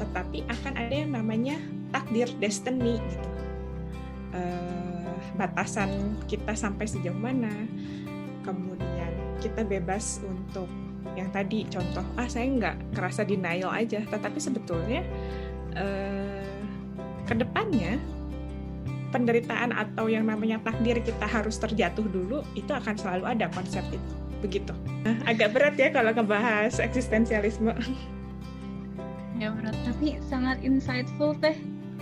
tetapi 0.00 0.42
akan 0.50 0.72
ada 0.74 0.94
yang 1.06 1.14
namanya 1.14 1.54
takdir 1.94 2.26
destiny 2.42 2.98
gitu. 2.98 3.30
Uh, 4.34 5.14
batasan 5.38 6.18
kita 6.26 6.58
sampai 6.58 6.90
sejauh 6.90 7.14
mana. 7.14 7.52
Kemudian 8.42 9.38
kita 9.38 9.62
bebas 9.62 10.18
untuk 10.26 10.66
yang 11.14 11.28
tadi 11.30 11.68
contoh 11.68 12.02
ah 12.16 12.26
saya 12.26 12.48
nggak 12.48 12.96
ngerasa 12.96 13.22
denial 13.28 13.70
aja. 13.70 14.00
Tetapi 14.04 14.38
sebetulnya 14.40 15.04
eh, 15.76 16.44
ke 17.24 17.34
depannya 17.36 18.00
penderitaan 19.14 19.70
atau 19.70 20.10
yang 20.10 20.26
namanya 20.26 20.58
takdir 20.66 20.98
kita 20.98 21.24
harus 21.24 21.54
terjatuh 21.62 22.02
dulu 22.10 22.42
itu 22.58 22.72
akan 22.74 22.94
selalu 22.98 23.24
ada 23.30 23.46
konsep 23.54 23.84
itu. 23.92 24.12
Begitu. 24.42 24.74
Nah, 25.06 25.16
agak 25.30 25.54
berat 25.54 25.78
ya 25.78 25.88
kalau 25.94 26.10
ngebahas 26.10 26.76
eksistensialisme. 26.82 27.72
Ya 29.38 29.50
berat 29.50 29.76
tapi 29.86 30.18
sangat 30.26 30.62
insightful 30.62 31.34
teh. 31.38 31.54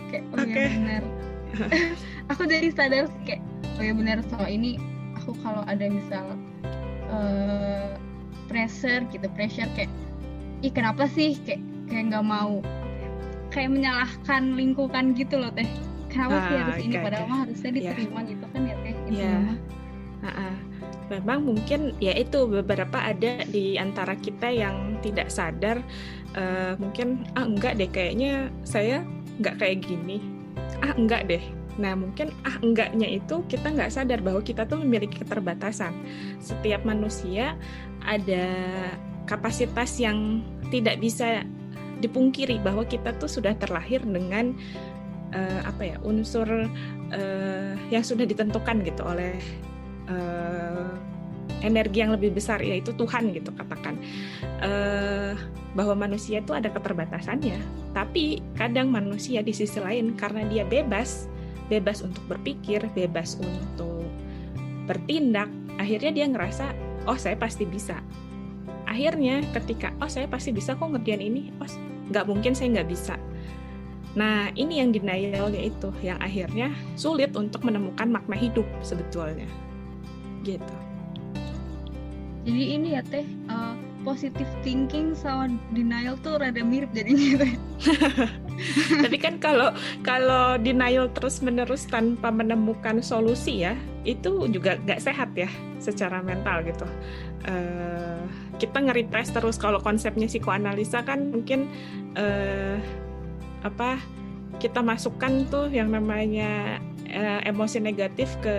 Kayak 0.09 0.25
oh 0.32 0.40
okay. 0.40 0.68
ya 0.68 0.73
benar 0.76 1.04
aku 2.32 2.42
dari 2.49 2.68
sadar 2.73 3.09
kayak 3.28 3.42
oh 3.80 3.82
ya 3.85 3.92
benar 3.92 4.18
soal 4.28 4.49
ini 4.49 4.80
aku 5.16 5.37
kalau 5.40 5.62
ada 5.68 5.87
misal 5.88 6.25
uh, 7.12 7.97
pressure 8.52 9.00
gitu 9.09 9.25
pressure 9.32 9.71
kayak 9.73 9.88
ih 10.61 10.68
kenapa 10.68 11.09
sih 11.09 11.40
kayak 11.49 11.64
kayak 11.88 12.12
nggak 12.12 12.26
mau 12.28 12.61
kayak 13.49 13.73
menyalahkan 13.73 14.52
lingkungan 14.52 15.16
gitu 15.16 15.40
loh 15.40 15.49
teh 15.56 15.68
kenapa 16.12 16.37
ah, 16.37 16.44
sih 16.44 16.56
harus 16.61 16.76
okay, 16.76 16.87
ini 16.87 16.97
padahal 17.00 17.26
mah 17.28 17.38
harusnya 17.49 17.71
iya. 17.73 17.76
diterima 17.80 18.21
yeah. 18.21 18.28
gitu 18.28 18.44
kan 18.52 18.61
ya 18.61 18.76
teh 18.85 18.92
itu 18.92 19.11
yeah. 19.16 19.40
uh 20.21 20.28
-uh. 20.28 20.54
memang 21.09 21.38
mungkin 21.49 21.80
ya 21.99 22.12
itu 22.16 22.38
beberapa 22.44 22.99
ada 23.00 23.32
di 23.49 23.80
antara 23.80 24.12
kita 24.21 24.49
yang 24.52 25.00
tidak 25.00 25.32
sadar 25.32 25.80
uh, 26.37 26.76
mungkin 26.76 27.25
ah 27.32 27.49
enggak 27.49 27.80
deh 27.80 27.88
kayaknya 27.88 28.52
saya 28.68 29.00
nggak 29.40 29.56
kayak 29.61 29.80
gini 29.85 30.21
ah 30.85 30.92
enggak 30.94 31.25
deh 31.28 31.44
Nah, 31.81 31.97
mungkin 31.97 32.33
ah 32.45 32.57
enggaknya 32.61 33.09
itu 33.09 33.45
kita 33.49 33.73
nggak 33.73 33.93
sadar 33.93 34.21
bahwa 34.21 34.45
kita 34.45 34.69
tuh 34.69 34.81
memiliki 34.85 35.25
keterbatasan. 35.25 35.97
Setiap 36.43 36.85
manusia 36.85 37.57
ada 38.05 38.45
kapasitas 39.25 39.97
yang 39.97 40.43
tidak 40.69 41.00
bisa 41.00 41.47
dipungkiri 42.02 42.59
bahwa 42.59 42.83
kita 42.83 43.14
tuh 43.17 43.31
sudah 43.31 43.55
terlahir 43.55 44.02
dengan 44.02 44.52
uh, 45.33 45.61
apa 45.64 45.95
ya 45.95 45.97
unsur 46.02 46.47
uh, 47.14 47.75
yang 47.88 48.02
sudah 48.02 48.26
ditentukan 48.26 48.83
gitu 48.83 49.02
oleh 49.07 49.38
uh, 50.11 50.91
energi 51.62 52.02
yang 52.02 52.11
lebih 52.11 52.35
besar 52.35 52.59
yaitu 52.59 52.91
Tuhan 52.99 53.31
gitu 53.31 53.55
katakan 53.55 53.95
uh, 54.67 55.38
bahwa 55.79 55.95
manusia 55.95 56.43
itu 56.43 56.50
ada 56.50 56.69
keterbatasannya 56.69 57.62
tapi 57.95 58.43
kadang 58.59 58.91
manusia 58.91 59.41
di 59.41 59.55
sisi 59.55 59.79
lain 59.79 60.19
karena 60.19 60.43
dia 60.50 60.67
bebas 60.67 61.31
bebas 61.73 62.05
untuk 62.05 62.21
berpikir 62.29 62.85
bebas 62.93 63.41
untuk 63.41 64.05
bertindak 64.85 65.49
akhirnya 65.81 66.12
dia 66.12 66.26
ngerasa 66.29 66.76
oh 67.09 67.17
saya 67.17 67.38
pasti 67.41 67.64
bisa. 67.64 67.97
Akhirnya 68.85 69.41
ketika 69.57 69.88
oh 70.05 70.11
saya 70.11 70.29
pasti 70.29 70.52
bisa 70.52 70.76
kok 70.76 70.93
ngerjain 70.93 71.25
ini 71.25 71.49
oh 71.57 71.71
nggak 72.12 72.29
mungkin 72.29 72.52
saya 72.52 72.81
nggak 72.81 72.91
bisa. 72.93 73.17
Nah 74.12 74.52
ini 74.52 74.85
yang 74.85 74.93
denialnya 74.93 75.62
itu 75.64 75.88
yang 76.05 76.21
akhirnya 76.21 76.69
sulit 77.00 77.33
untuk 77.33 77.64
menemukan 77.64 78.12
makna 78.12 78.37
hidup 78.37 78.69
sebetulnya. 78.85 79.49
Gitu. 80.45 80.76
Jadi 82.43 82.64
ini 82.75 82.99
ya 82.99 83.02
teh 83.07 83.25
uh, 83.49 83.79
positive 84.02 84.50
thinking 84.67 85.14
sama 85.14 85.47
denial 85.71 86.19
tuh 86.21 86.43
rada 86.43 86.61
mirip 86.61 86.91
jadinya 86.91 87.47
Tapi 89.02 89.16
kan 89.19 89.38
kalau 89.42 89.75
kalau 90.07 90.57
denial 90.59 91.11
terus 91.12 91.42
menerus 91.42 91.87
tanpa 91.88 92.31
menemukan 92.31 93.02
solusi 93.02 93.66
ya, 93.66 93.75
itu 94.02 94.47
juga 94.50 94.78
nggak 94.78 95.00
sehat 95.02 95.35
ya 95.35 95.50
secara 95.83 96.23
mental 96.23 96.62
gitu. 96.66 96.87
Uh, 97.42 98.23
kita 98.62 98.78
nge-repress 98.78 99.35
terus 99.35 99.59
kalau 99.59 99.83
konsepnya 99.83 100.31
psikoanalisa 100.31 101.02
kan 101.02 101.35
mungkin 101.35 101.66
uh, 102.14 102.78
apa 103.66 103.99
kita 104.62 104.78
masukkan 104.78 105.42
tuh 105.50 105.66
yang 105.66 105.90
namanya 105.90 106.78
uh, 107.11 107.40
emosi 107.42 107.83
negatif 107.83 108.31
ke 108.38 108.57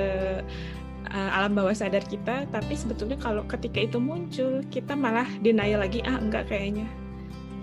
uh, 1.07 1.29
alam 1.39 1.55
bawah 1.55 1.71
sadar 1.71 2.03
kita 2.03 2.43
tapi 2.51 2.73
sebetulnya 2.75 3.15
kalau 3.15 3.47
ketika 3.47 3.79
itu 3.79 4.01
muncul 4.01 4.59
kita 4.67 4.97
malah 4.97 5.27
denial 5.39 5.79
lagi 5.79 6.03
ah 6.03 6.19
enggak 6.19 6.51
kayaknya 6.51 6.87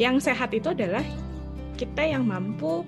yang 0.01 0.17
sehat 0.17 0.55
itu 0.57 0.73
adalah 0.73 1.05
kita 1.81 2.05
yang 2.05 2.29
mampu 2.29 2.85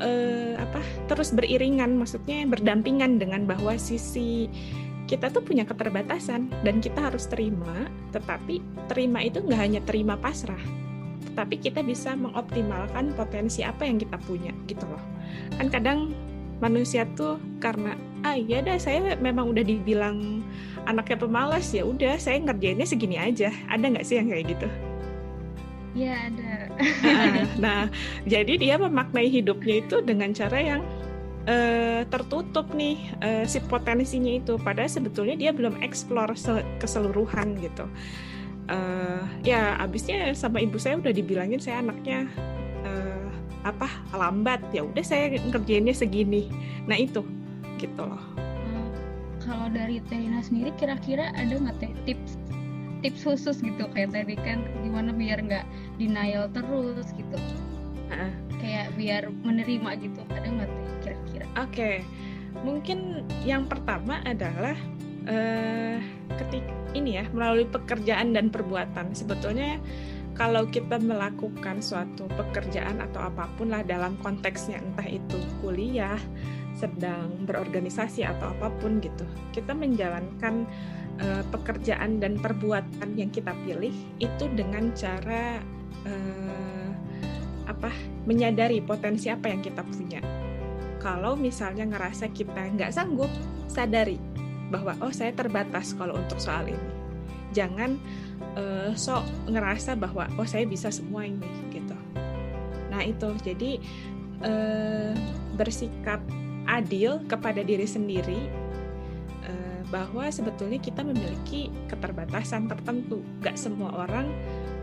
uh, 0.00 0.54
apa 0.56 0.80
terus 1.12 1.36
beriringan 1.36 2.00
maksudnya 2.00 2.48
berdampingan 2.48 3.20
dengan 3.20 3.44
bahwa 3.44 3.76
sisi 3.76 4.48
kita 5.04 5.28
tuh 5.28 5.44
punya 5.44 5.68
keterbatasan 5.68 6.48
dan 6.64 6.80
kita 6.80 7.12
harus 7.12 7.28
terima 7.28 7.92
tetapi 8.16 8.64
terima 8.88 9.20
itu 9.20 9.44
nggak 9.44 9.60
hanya 9.60 9.80
terima 9.84 10.16
pasrah 10.16 10.80
tetapi 11.30 11.62
kita 11.62 11.80
bisa 11.86 12.18
mengoptimalkan 12.18 13.14
potensi 13.14 13.62
apa 13.62 13.86
yang 13.86 14.02
kita 14.02 14.18
punya 14.26 14.50
gitu 14.66 14.82
loh. 14.88 15.02
Kan 15.54 15.70
kadang 15.70 15.98
manusia 16.58 17.06
tuh 17.14 17.38
karena 17.62 17.94
ah 18.26 18.36
iya 18.36 18.60
dah 18.60 18.76
saya 18.76 19.16
memang 19.16 19.54
udah 19.54 19.64
dibilang 19.64 20.44
anaknya 20.84 21.16
pemalas 21.22 21.70
ya 21.72 21.86
udah 21.86 22.18
saya 22.18 22.42
ngerjainnya 22.42 22.82
segini 22.88 23.16
aja. 23.16 23.54
Ada 23.70 23.84
nggak 23.94 24.04
sih 24.04 24.18
yang 24.18 24.28
kayak 24.32 24.46
gitu? 24.58 24.68
Ya 25.94 26.12
ada 26.26 26.49
nah 27.64 27.86
jadi 28.24 28.52
dia 28.56 28.74
memaknai 28.80 29.28
hidupnya 29.28 29.84
itu 29.84 30.00
dengan 30.00 30.32
cara 30.32 30.58
yang 30.60 30.82
uh, 31.46 32.02
tertutup 32.08 32.68
nih 32.74 32.98
uh, 33.22 33.44
si 33.46 33.62
potensinya 33.64 34.32
itu. 34.40 34.58
Padahal 34.60 34.90
sebetulnya 34.90 35.36
dia 35.38 35.50
belum 35.54 35.80
eksplor 35.80 36.34
keseluruhan 36.82 37.56
gitu. 37.62 37.86
Uh, 38.70 39.26
ya 39.42 39.74
abisnya 39.82 40.30
sama 40.36 40.62
ibu 40.62 40.78
saya 40.78 41.00
udah 41.02 41.10
dibilangin 41.10 41.58
saya 41.58 41.82
anaknya 41.82 42.28
uh, 42.84 43.28
apa 43.64 43.88
lambat. 44.14 44.60
Ya 44.74 44.84
udah 44.84 45.04
saya 45.04 45.36
ngerjainnya 45.38 45.94
segini. 45.94 46.50
Nah 46.84 46.98
itu. 46.98 47.24
Gitu 47.80 48.02
loh. 48.02 48.20
Uh, 48.36 48.90
kalau 49.40 49.66
dari 49.72 50.04
Terina 50.08 50.44
sendiri 50.44 50.74
kira-kira 50.76 51.32
ada 51.32 51.54
nggak 51.56 51.80
tips 52.04 52.36
tips 53.00 53.24
khusus 53.24 53.56
gitu 53.60 53.84
kayak 53.92 54.12
tadi 54.12 54.36
kan 54.36 54.64
gimana 54.84 55.10
biar 55.12 55.40
nggak 55.40 55.66
denial 55.96 56.46
terus 56.52 57.08
gitu 57.16 57.38
uh. 58.12 58.32
kayak 58.60 58.92
biar 58.94 59.32
menerima 59.42 59.90
gitu 60.04 60.20
ada 60.32 60.48
nggak 60.48 60.70
kira-kira 61.04 61.46
oke 61.56 61.72
okay. 61.72 61.94
mungkin 62.62 63.24
yang 63.44 63.64
pertama 63.66 64.20
adalah 64.28 64.76
uh, 65.28 65.96
ketik 66.36 66.64
ini 66.92 67.22
ya 67.22 67.24
melalui 67.30 67.66
pekerjaan 67.68 68.34
dan 68.34 68.52
perbuatan 68.52 69.14
sebetulnya 69.14 69.78
kalau 70.38 70.64
kita 70.64 70.96
melakukan 70.96 71.84
suatu 71.84 72.24
pekerjaan 72.32 73.02
atau 73.02 73.28
apa 73.28 73.50
pun 73.60 73.68
lah 73.68 73.84
dalam 73.84 74.16
konteksnya 74.24 74.80
entah 74.80 75.04
itu 75.04 75.36
kuliah 75.60 76.16
sedang 76.72 77.44
berorganisasi 77.44 78.24
atau 78.24 78.56
apa 78.56 78.72
pun 78.80 79.04
gitu 79.04 79.26
kita 79.52 79.76
menjalankan 79.76 80.64
uh, 81.20 81.42
pekerjaan 81.52 82.18
dan 82.18 82.40
perbuatan 82.40 83.14
yang 83.14 83.30
kita 83.30 83.52
pilih 83.64 83.92
itu 84.18 84.44
dengan 84.56 84.90
cara 84.96 85.60
uh, 86.08 86.88
apa 87.68 87.92
menyadari 88.26 88.82
potensi 88.82 89.30
apa 89.30 89.48
yang 89.52 89.62
kita 89.62 89.84
punya. 89.86 90.20
Kalau 91.00 91.38
misalnya 91.38 91.88
ngerasa 91.88 92.28
kita 92.34 92.76
nggak 92.76 92.92
sanggup 92.92 93.30
sadari 93.70 94.20
bahwa 94.68 94.94
oh 95.00 95.12
saya 95.14 95.32
terbatas 95.32 95.96
kalau 95.96 96.18
untuk 96.18 96.36
soal 96.36 96.68
ini. 96.68 96.90
Jangan 97.50 97.98
uh, 98.58 98.90
sok 98.94 99.26
ngerasa 99.50 99.96
bahwa 99.96 100.28
oh 100.36 100.46
saya 100.46 100.68
bisa 100.68 100.92
semua 100.92 101.24
ini 101.26 101.46
gitu. 101.72 101.96
Nah 102.92 103.02
itu. 103.06 103.30
Jadi 103.40 103.80
uh, 104.44 105.14
bersikap 105.56 106.20
adil 106.68 107.18
kepada 107.26 107.64
diri 107.64 107.88
sendiri 107.88 108.46
bahwa 109.90 110.26
sebetulnya 110.30 110.78
kita 110.78 111.02
memiliki 111.02 111.68
keterbatasan 111.90 112.70
tertentu 112.70 113.22
gak 113.42 113.58
semua 113.58 114.06
orang 114.06 114.30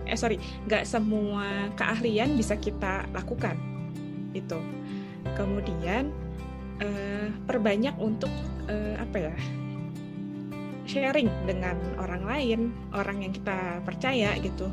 eh 0.07 0.15
sorry 0.19 0.39
gak 0.67 0.83
semua 0.83 1.71
keahlian 1.79 2.35
bisa 2.35 2.59
kita 2.59 3.07
lakukan 3.15 3.55
itu 4.35 4.59
kemudian 5.35 6.11
uh, 6.83 7.27
perbanyak 7.47 7.95
untuk 7.99 8.31
uh, 8.67 8.95
apa 8.99 9.31
ya 9.31 9.35
sharing 10.87 11.27
dengan 11.43 11.75
orang 11.99 12.23
lain, 12.23 12.59
orang 12.95 13.19
yang 13.21 13.35
kita 13.35 13.83
percaya 13.83 14.31
gitu, 14.39 14.71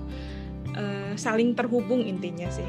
uh, 0.78 1.12
saling 1.18 1.52
terhubung 1.58 2.06
intinya 2.06 2.46
sih. 2.48 2.66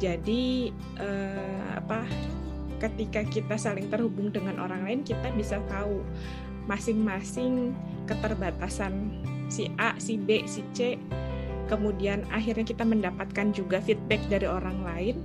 Jadi 0.00 0.72
uh, 0.96 1.76
apa? 1.76 2.08
Ketika 2.80 3.20
kita 3.28 3.60
saling 3.60 3.92
terhubung 3.92 4.32
dengan 4.32 4.56
orang 4.64 4.88
lain, 4.88 5.04
kita 5.04 5.28
bisa 5.36 5.60
tahu 5.68 6.00
masing-masing 6.68 7.72
keterbatasan 8.04 9.12
si 9.48 9.70
A, 9.78 9.96
si 9.96 10.16
B, 10.18 10.44
si 10.44 10.64
C. 10.74 10.98
Kemudian 11.70 12.26
akhirnya 12.34 12.66
kita 12.66 12.82
mendapatkan 12.82 13.54
juga 13.54 13.78
feedback 13.78 14.18
dari 14.26 14.46
orang 14.50 14.82
lain 14.82 15.16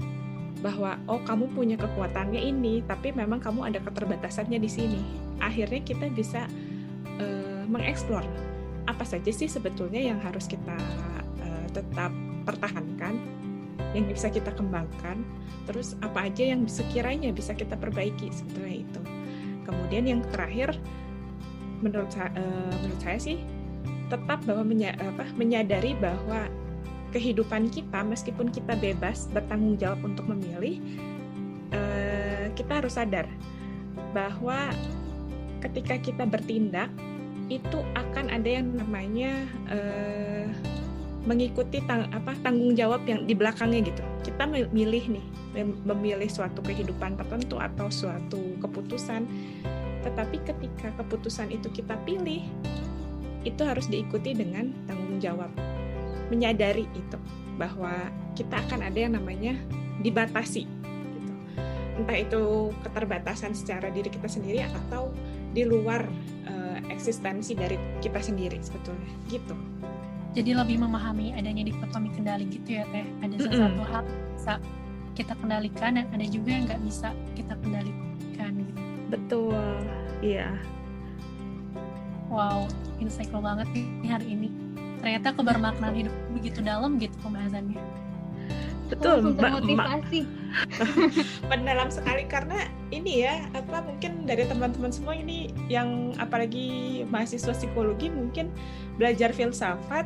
bahwa 0.62 0.98
oh 1.10 1.22
kamu 1.26 1.50
punya 1.54 1.78
kekuatannya 1.78 2.42
ini, 2.42 2.82
tapi 2.86 3.14
memang 3.14 3.42
kamu 3.42 3.70
ada 3.70 3.80
keterbatasannya 3.82 4.58
di 4.62 4.70
sini. 4.70 5.02
Akhirnya 5.42 5.82
kita 5.82 6.10
bisa 6.14 6.46
uh, 7.22 7.64
mengeksplor 7.70 8.26
apa 8.86 9.02
saja 9.02 9.30
sih 9.34 9.50
sebetulnya 9.50 9.98
yang 9.98 10.22
harus 10.22 10.46
kita 10.46 10.78
uh, 11.42 11.66
tetap 11.74 12.14
pertahankan, 12.46 13.18
yang 13.98 14.06
bisa 14.06 14.30
kita 14.30 14.54
kembangkan, 14.54 15.26
terus 15.66 15.98
apa 16.06 16.30
aja 16.30 16.54
yang 16.54 16.70
sekiranya 16.70 17.34
bisa 17.34 17.58
kita 17.58 17.74
perbaiki 17.74 18.30
sebetulnya 18.30 18.86
itu. 18.86 19.02
Kemudian 19.66 20.06
yang 20.06 20.22
terakhir, 20.30 20.78
menurut 21.82 22.12
saya, 22.12 22.32
uh, 22.36 22.74
menurut 22.84 23.02
saya 23.02 23.20
sih 23.20 23.38
tetap 24.08 24.44
bahwa 24.46 24.64
menya, 24.68 24.94
apa, 25.02 25.26
menyadari 25.34 25.98
bahwa 25.98 26.46
kehidupan 27.10 27.72
kita 27.72 28.04
meskipun 28.04 28.52
kita 28.52 28.76
bebas 28.78 29.32
bertanggung 29.32 29.80
jawab 29.80 30.04
untuk 30.04 30.28
memilih, 30.30 30.78
uh, 31.74 32.52
kita 32.54 32.84
harus 32.84 33.00
sadar 33.00 33.26
bahwa 34.14 34.72
ketika 35.64 35.98
kita 35.98 36.24
bertindak 36.24 36.92
itu 37.50 37.82
akan 37.94 38.34
ada 38.34 38.50
yang 38.62 38.74
namanya 38.74 39.46
uh, 39.70 40.50
mengikuti 41.26 41.82
tang 41.90 42.06
apa 42.14 42.38
tanggung 42.46 42.78
jawab 42.78 43.02
yang 43.10 43.26
di 43.26 43.34
belakangnya 43.34 43.90
gitu. 43.90 44.04
Kita 44.22 44.46
memilih 44.46 45.18
nih, 45.18 45.26
memilih 45.86 46.30
suatu 46.30 46.62
kehidupan 46.62 47.18
tertentu 47.18 47.58
atau 47.58 47.90
suatu 47.90 48.40
keputusan. 48.62 49.26
Tetapi 50.06 50.38
ketika 50.46 50.94
keputusan 51.02 51.50
itu 51.50 51.68
kita 51.74 51.98
pilih, 52.06 52.46
itu 53.42 53.62
harus 53.66 53.90
diikuti 53.90 54.38
dengan 54.38 54.70
tanggung 54.86 55.18
jawab. 55.18 55.50
Menyadari 56.30 56.86
itu 56.94 57.18
bahwa 57.58 57.94
kita 58.38 58.62
akan 58.70 58.86
ada 58.86 59.00
yang 59.00 59.18
namanya 59.18 59.58
dibatasi 60.06 60.70
gitu. 61.18 61.34
Entah 61.98 62.18
itu 62.20 62.70
keterbatasan 62.86 63.58
secara 63.58 63.90
diri 63.90 64.14
kita 64.14 64.30
sendiri 64.30 64.62
atau 64.66 65.10
di 65.56 65.64
luar 65.64 66.04
uh, 66.52 66.78
eksistensi 66.92 67.56
dari 67.56 67.80
kita 68.04 68.20
sendiri 68.20 68.60
sebetulnya 68.60 69.08
gitu 69.32 69.56
jadi 70.36 70.52
lebih 70.52 70.84
memahami 70.84 71.32
adanya 71.32 71.64
dikotomi 71.64 72.12
kendali 72.12 72.44
gitu 72.52 72.76
ya 72.76 72.84
teh 72.92 73.08
ada 73.24 73.36
sesuatu 73.40 73.80
mm 73.80 73.88
-hmm. 73.88 73.96
hal 73.96 74.04
bisa 74.36 74.54
kita 75.16 75.34
kendalikan 75.40 75.92
dan 75.96 76.06
ada 76.12 76.26
juga 76.28 76.50
yang 76.52 76.68
nggak 76.68 76.82
bisa 76.84 77.16
kita 77.40 77.56
kendalikan 77.64 78.15
gitu. 78.36 78.82
Betul. 79.12 79.80
Iya. 80.20 80.50
Wow 82.28 82.68
insightful 83.00 83.44
banget 83.44 83.68
nih 83.76 84.10
hari 84.10 84.28
ini. 84.32 84.50
Ternyata 85.04 85.36
kebermaknaan 85.38 85.96
hidup 85.96 86.16
begitu 86.34 86.60
dalam 86.64 86.98
gitu 86.98 87.14
pembahasannya. 87.22 87.80
Betul 88.86 89.34
oh, 89.34 89.34
motivasi 89.34 90.30
mendalam 91.50 91.90
sekali 91.90 92.30
karena 92.30 92.70
ini 92.94 93.26
ya 93.26 93.50
apa 93.58 93.82
mungkin 93.82 94.30
dari 94.30 94.46
teman-teman 94.46 94.94
semua 94.94 95.18
ini 95.18 95.50
yang 95.74 96.14
apalagi 96.22 97.02
mahasiswa 97.10 97.50
psikologi 97.50 98.14
mungkin 98.14 98.54
belajar 99.02 99.34
filsafat. 99.34 100.06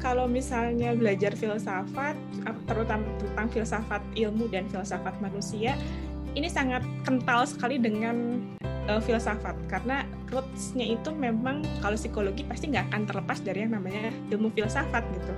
Kalau 0.00 0.24
misalnya 0.24 0.96
belajar 0.96 1.36
filsafat 1.36 2.16
terutama 2.64 3.04
tentang 3.20 3.48
filsafat 3.52 4.02
ilmu 4.16 4.48
dan 4.48 4.64
filsafat 4.72 5.12
manusia 5.20 5.76
ini 6.34 6.48
sangat 6.50 6.82
kental 7.02 7.46
sekali 7.46 7.80
dengan 7.80 8.38
uh, 8.86 9.02
filsafat. 9.02 9.56
Karena 9.66 10.06
rootsnya 10.30 10.86
itu 10.86 11.10
memang 11.14 11.62
kalau 11.82 11.98
psikologi 11.98 12.46
pasti 12.46 12.70
nggak 12.70 12.90
akan 12.90 13.02
terlepas 13.06 13.38
dari 13.42 13.66
yang 13.66 13.74
namanya 13.74 14.14
ilmu 14.30 14.50
filsafat 14.54 15.02
gitu. 15.14 15.34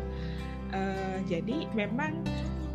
Uh, 0.73 1.19
jadi 1.29 1.69
memang 1.77 2.25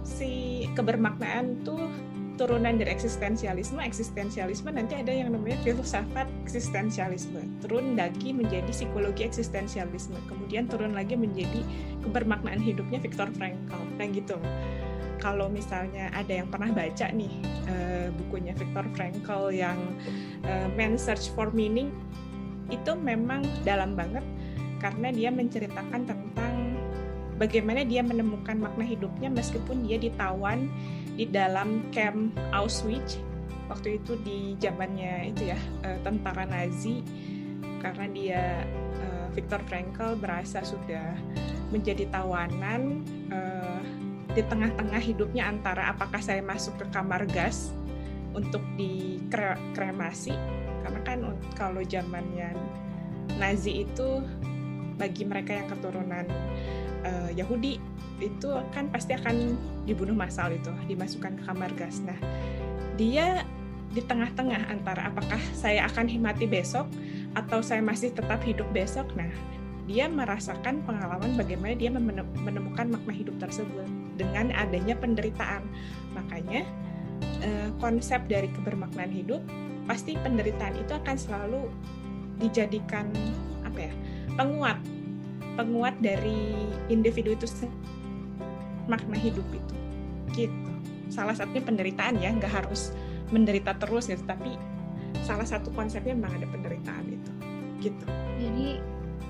si 0.06 0.65
kebermaknaan 0.77 1.62
tuh 1.65 1.89
turunan 2.38 2.77
dari 2.77 2.93
eksistensialisme 2.93 3.82
eksistensialisme 3.82 4.69
nanti 4.69 4.93
ada 4.93 5.10
yang 5.10 5.34
namanya 5.34 5.58
filsafat 5.65 6.30
eksistensialisme. 6.45 7.41
Turun 7.65 7.97
lagi 7.97 8.30
menjadi 8.30 8.69
psikologi 8.69 9.25
eksistensialisme. 9.25 10.15
Kemudian 10.30 10.69
turun 10.69 10.93
lagi 10.93 11.17
menjadi 11.17 11.65
kebermaknaan 12.06 12.62
hidupnya 12.62 13.01
Viktor 13.01 13.34
Frankl. 13.34 13.82
Nah 13.97 14.08
gitu 14.13 14.38
kalau 15.17 15.49
misalnya 15.51 16.10
ada 16.13 16.30
yang 16.30 16.47
pernah 16.49 16.69
baca 16.71 17.08
nih 17.12 17.34
uh, 17.67 18.08
bukunya 18.15 18.53
Viktor 18.53 18.86
Frankl 18.93 19.53
yang 19.53 19.77
uh, 20.45 20.67
Man 20.73 20.95
Search 20.95 21.34
for 21.34 21.49
Meaning 21.51 21.93
itu 22.69 22.91
memang 22.95 23.45
dalam 23.63 23.95
banget 23.95 24.23
karena 24.77 25.10
dia 25.10 25.30
menceritakan 25.34 26.06
tentang 26.06 26.56
bagaimana 27.41 27.82
dia 27.86 28.06
menemukan 28.06 28.60
makna 28.60 28.86
hidupnya 28.86 29.30
meskipun 29.32 29.88
dia 29.88 29.97
ditawan 29.97 30.69
di 31.17 31.25
dalam 31.25 31.89
camp 31.89 32.36
Auschwitz 32.53 33.17
waktu 33.67 33.99
itu 33.99 34.15
di 34.21 34.53
zamannya 34.62 35.34
itu 35.34 35.51
ya 35.51 35.60
uh, 35.84 35.97
tentara 36.06 36.45
Nazi 36.45 37.01
karena 37.77 38.06
dia 38.10 38.43
Viktor 39.38 39.62
Frankl 39.69 40.17
berasa 40.17 40.65
sudah 40.65 41.13
menjadi 41.69 42.10
tawanan 42.10 43.06
di 44.38 44.45
tengah-tengah 44.45 45.02
hidupnya 45.02 45.50
antara 45.50 45.89
apakah 45.89 46.21
saya 46.21 46.45
masuk 46.45 46.78
ke 46.78 46.86
kamar 46.93 47.26
gas 47.26 47.73
untuk 48.38 48.62
dikremasi 48.78 50.38
karena 50.86 51.00
kan 51.02 51.19
kalau 51.58 51.82
zamannya 51.82 52.54
Nazi 53.41 53.82
itu 53.82 54.21
bagi 55.02 55.26
mereka 55.26 55.58
yang 55.58 55.65
keturunan 55.73 56.30
uh, 57.02 57.34
Yahudi 57.34 57.82
itu 58.21 58.50
kan 58.78 58.93
pasti 58.93 59.17
akan 59.17 59.58
dibunuh 59.89 60.13
massal 60.13 60.54
itu 60.54 60.69
dimasukkan 60.86 61.41
ke 61.41 61.43
kamar 61.43 61.73
gas. 61.73 62.02
Nah 62.06 62.17
dia 62.93 63.41
di 63.89 64.06
tengah-tengah 64.06 64.69
antara 64.69 65.10
apakah 65.10 65.41
saya 65.58 65.89
akan 65.89 66.13
mati 66.21 66.45
besok 66.45 66.86
atau 67.34 67.65
saya 67.65 67.82
masih 67.82 68.13
tetap 68.13 68.41
hidup 68.45 68.69
besok. 68.69 69.10
Nah 69.17 69.30
dia 69.89 70.06
merasakan 70.06 70.86
pengalaman 70.86 71.34
bagaimana 71.34 71.73
dia 71.73 71.89
menemukan 71.89 72.86
makna 72.86 73.13
hidup 73.17 73.34
tersebut 73.41 73.97
dengan 74.17 74.51
adanya 74.58 74.97
penderitaan. 74.97 75.63
Makanya 76.17 76.65
eh, 77.45 77.69
konsep 77.77 78.25
dari 78.25 78.49
kebermaknaan 78.51 79.13
hidup 79.13 79.41
pasti 79.88 80.19
penderitaan 80.19 80.75
itu 80.75 80.91
akan 80.91 81.15
selalu 81.15 81.62
dijadikan 82.41 83.08
apa 83.63 83.88
ya 83.88 83.93
penguat. 84.36 84.77
Penguat 85.58 85.97
dari 86.01 86.53
individu 86.89 87.34
itu 87.34 87.47
makna 88.86 89.17
hidup 89.17 89.45
itu. 89.49 89.75
Gitu. 90.34 90.69
Salah 91.08 91.34
satunya 91.34 91.63
penderitaan 91.63 92.19
ya 92.19 92.30
nggak 92.34 92.51
harus 92.51 92.93
menderita 93.34 93.75
terus 93.80 94.08
gitu 94.08 94.23
tapi 94.23 94.56
salah 95.25 95.43
satu 95.43 95.73
konsepnya 95.73 96.13
memang 96.13 96.41
ada 96.41 96.47
penderitaan 96.51 97.06
itu. 97.10 97.32
Gitu. 97.89 98.06
Jadi 98.38 98.67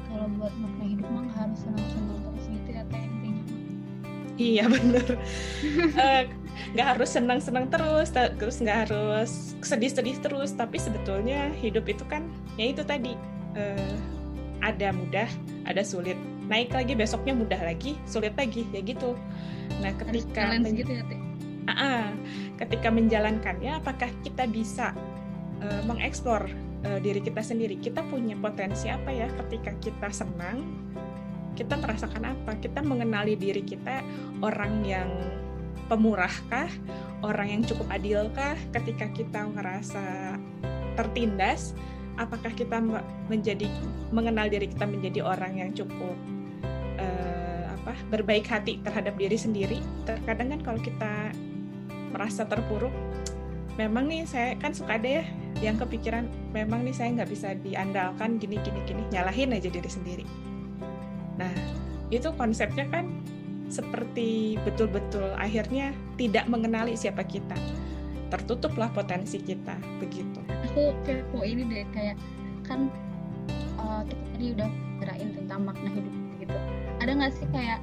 kalau 0.08 0.28
buat 0.36 0.54
makna 0.60 0.86
hidup 0.88 1.08
mah 1.14 1.28
harus 1.36 1.62
ya 1.64 1.72
teh 1.78 2.27
iya 4.38 4.70
bener. 4.74 5.18
Uh, 5.98 6.24
nggak 6.74 6.88
harus 6.98 7.10
senang-senang 7.14 7.70
terus 7.70 8.10
terus 8.14 8.58
nggak 8.62 8.90
harus 8.90 9.58
sedih-sedih 9.62 10.18
terus 10.22 10.54
tapi 10.58 10.82
sebetulnya 10.82 11.54
hidup 11.58 11.86
itu 11.86 12.02
kan 12.10 12.26
ya 12.58 12.74
itu 12.74 12.82
tadi 12.82 13.14
uh, 13.58 13.96
ada 14.62 14.94
mudah 14.94 15.30
ada 15.66 15.82
sulit. 15.84 16.18
Naik 16.48 16.72
lagi 16.72 16.96
besoknya 16.96 17.36
mudah 17.36 17.60
lagi 17.60 18.00
sulit 18.08 18.32
lagi 18.40 18.64
ya 18.72 18.80
gitu. 18.80 19.20
Nah 19.84 19.92
ketika 20.00 20.56
men 20.56 20.74
gitu 20.80 20.96
ya 20.96 21.04
teh? 21.06 21.20
Uh 21.68 21.72
-uh, 21.76 22.06
ketika 22.56 22.88
menjalankannya 22.88 23.76
apakah 23.76 24.08
kita 24.24 24.48
bisa 24.48 24.96
uh, 25.60 25.82
mengeksplor 25.84 26.48
uh, 26.88 27.00
diri 27.04 27.20
kita 27.20 27.44
sendiri? 27.44 27.76
Kita 27.76 28.00
punya 28.08 28.40
potensi 28.40 28.88
apa 28.88 29.12
ya 29.12 29.28
ketika 29.44 29.76
kita 29.84 30.08
senang 30.16 30.64
kita 31.58 31.74
merasakan 31.74 32.38
apa? 32.38 32.54
Kita 32.62 32.86
mengenali 32.86 33.34
diri 33.34 33.66
kita 33.66 34.06
orang 34.46 34.86
yang 34.86 35.10
pemurahkah, 35.90 36.70
orang 37.26 37.48
yang 37.50 37.62
cukup 37.66 37.90
adilkah 37.90 38.54
ketika 38.78 39.10
kita 39.10 39.42
merasa 39.50 40.38
tertindas, 40.94 41.74
apakah 42.22 42.54
kita 42.54 42.78
menjadi 43.26 43.66
mengenal 44.14 44.46
diri 44.54 44.70
kita 44.70 44.86
menjadi 44.86 45.26
orang 45.26 45.58
yang 45.58 45.74
cukup 45.74 46.14
uh, 47.02 47.74
apa 47.74 47.94
berbaik 48.14 48.46
hati 48.46 48.78
terhadap 48.86 49.18
diri 49.18 49.38
sendiri. 49.40 49.80
Terkadang 50.06 50.54
kan 50.54 50.62
kalau 50.62 50.80
kita 50.86 51.34
merasa 52.14 52.46
terpuruk, 52.46 52.94
memang 53.82 54.06
nih 54.06 54.30
saya 54.30 54.54
kan 54.62 54.78
suka 54.78 55.02
ada 55.02 55.22
ya 55.22 55.26
yang 55.58 55.78
kepikiran 55.78 56.30
memang 56.54 56.86
nih 56.86 56.94
saya 56.94 57.18
nggak 57.18 57.30
bisa 57.34 57.58
diandalkan 57.58 58.38
gini 58.38 58.62
gini 58.62 58.78
gini 58.86 59.02
nyalahin 59.10 59.58
aja 59.58 59.70
diri 59.74 59.90
sendiri 59.90 60.26
Nah, 61.38 61.54
itu 62.10 62.30
konsepnya 62.36 62.86
kan 62.90 63.06
seperti 63.68 64.56
betul-betul 64.64 65.28
akhirnya 65.36 65.92
tidak 66.16 66.48
mengenali 66.48 66.96
siapa 66.96 67.24
kita. 67.24 67.56
Tertutuplah 68.28 68.92
potensi 68.92 69.40
kita, 69.40 69.76
begitu. 70.04 70.40
Aku 70.72 70.92
kepo 71.08 71.44
ini 71.48 71.64
deh, 71.68 71.86
kayak 71.96 72.20
kan 72.68 72.92
uh, 73.80 74.04
kita 74.04 74.24
tadi 74.36 74.46
udah 74.58 74.70
bicarain 74.98 75.30
tentang 75.32 75.60
makna 75.64 75.90
hidup 75.94 76.16
gitu. 76.44 76.58
Ada 77.00 77.12
nggak 77.16 77.34
sih 77.38 77.48
kayak 77.56 77.80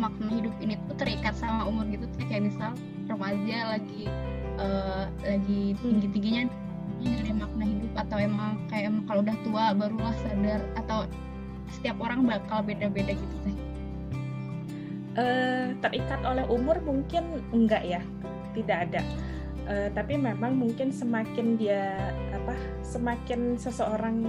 makna 0.00 0.30
hidup 0.32 0.54
ini 0.64 0.74
tuh 0.88 0.96
terikat 0.96 1.34
sama 1.36 1.68
umur 1.68 1.84
gitu? 1.92 2.06
Kayak 2.30 2.48
misal 2.48 2.70
remaja 3.10 3.76
lagi 3.76 4.08
uh, 4.56 5.04
lagi 5.20 5.76
tinggi 5.82 6.08
tingginya 6.08 6.42
dari 7.04 7.32
makna 7.36 7.64
hidup 7.68 7.92
atau 8.06 8.16
emang 8.16 8.56
kayak 8.72 8.88
emang 8.88 9.04
kalau 9.04 9.20
udah 9.20 9.36
tua 9.44 9.64
barulah 9.76 10.14
sadar 10.24 10.60
atau 10.80 11.04
setiap 11.74 11.98
orang 11.98 12.22
bakal 12.22 12.62
beda-beda 12.62 13.12
gitu 13.18 13.36
teh 13.42 13.64
uh, 15.18 15.66
terikat 15.82 16.20
oleh 16.26 16.44
umur 16.50 16.78
mungkin 16.82 17.42
enggak 17.54 17.82
ya? 17.86 18.00
Tidak 18.54 18.78
ada. 18.90 19.02
Uh, 19.64 19.88
tapi 19.96 20.20
memang 20.20 20.60
mungkin 20.60 20.92
semakin 20.92 21.56
dia 21.56 22.12
apa 22.36 22.52
semakin 22.84 23.56
seseorang 23.56 24.20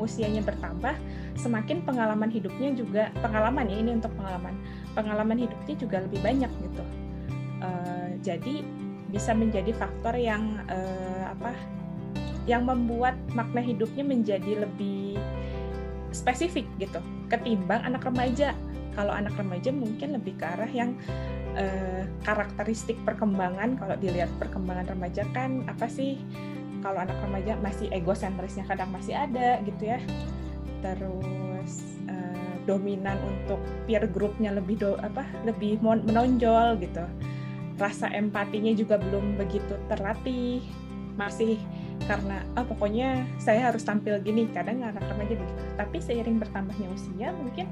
usianya 0.00 0.40
bertambah 0.40 0.96
semakin 1.36 1.84
pengalaman 1.84 2.32
hidupnya 2.32 2.72
juga 2.72 3.12
pengalaman 3.20 3.68
ya 3.68 3.76
ini 3.76 3.90
untuk 4.00 4.12
pengalaman. 4.16 4.54
Pengalaman 4.96 5.38
hidupnya 5.38 5.74
juga 5.76 5.96
lebih 6.08 6.20
banyak 6.24 6.50
gitu. 6.50 6.84
Uh, 7.58 8.10
jadi 8.24 8.64
bisa 9.08 9.32
menjadi 9.32 9.72
faktor 9.76 10.16
yang 10.16 10.60
uh, 10.68 11.32
apa 11.32 11.52
yang 12.48 12.64
membuat 12.64 13.12
makna 13.36 13.60
hidupnya 13.60 14.00
menjadi 14.00 14.64
lebih 14.64 15.20
spesifik 16.12 16.66
gitu. 16.80 17.00
Ketimbang 17.28 17.84
anak 17.84 18.06
remaja. 18.08 18.54
Kalau 18.98 19.14
anak 19.14 19.38
remaja 19.38 19.70
mungkin 19.70 20.18
lebih 20.18 20.34
ke 20.40 20.44
arah 20.44 20.70
yang 20.70 20.98
eh, 21.54 22.04
karakteristik 22.26 22.98
perkembangan. 23.06 23.78
Kalau 23.78 23.94
dilihat 23.98 24.30
perkembangan 24.42 24.90
remaja 24.94 25.22
kan 25.32 25.64
apa 25.70 25.86
sih? 25.86 26.18
Kalau 26.82 27.02
anak 27.02 27.18
remaja 27.22 27.58
masih 27.58 27.90
egosentrisnya 27.90 28.66
kadang 28.66 28.90
masih 28.90 29.14
ada 29.14 29.62
gitu 29.62 29.82
ya. 29.86 30.00
Terus 30.82 32.02
eh, 32.10 32.54
dominan 32.66 33.18
untuk 33.22 33.62
peer 33.86 34.04
groupnya 34.10 34.52
lebih 34.54 34.76
do, 34.82 34.98
apa 34.98 35.26
lebih 35.46 35.78
menonjol 35.82 36.78
gitu. 36.82 37.04
Rasa 37.78 38.10
empatinya 38.10 38.74
juga 38.74 38.98
belum 38.98 39.38
begitu 39.38 39.78
terlatih. 39.86 40.66
Masih 41.14 41.58
karena 42.08 42.40
ah 42.56 42.64
pokoknya 42.64 43.28
saya 43.36 43.68
harus 43.68 43.84
tampil 43.84 44.16
gini 44.24 44.48
kadang 44.50 44.80
anak 44.80 45.04
remaja 45.04 45.36
begitu 45.36 45.62
tapi 45.76 45.96
seiring 46.00 46.40
bertambahnya 46.40 46.88
usia 46.96 47.36
mungkin 47.36 47.68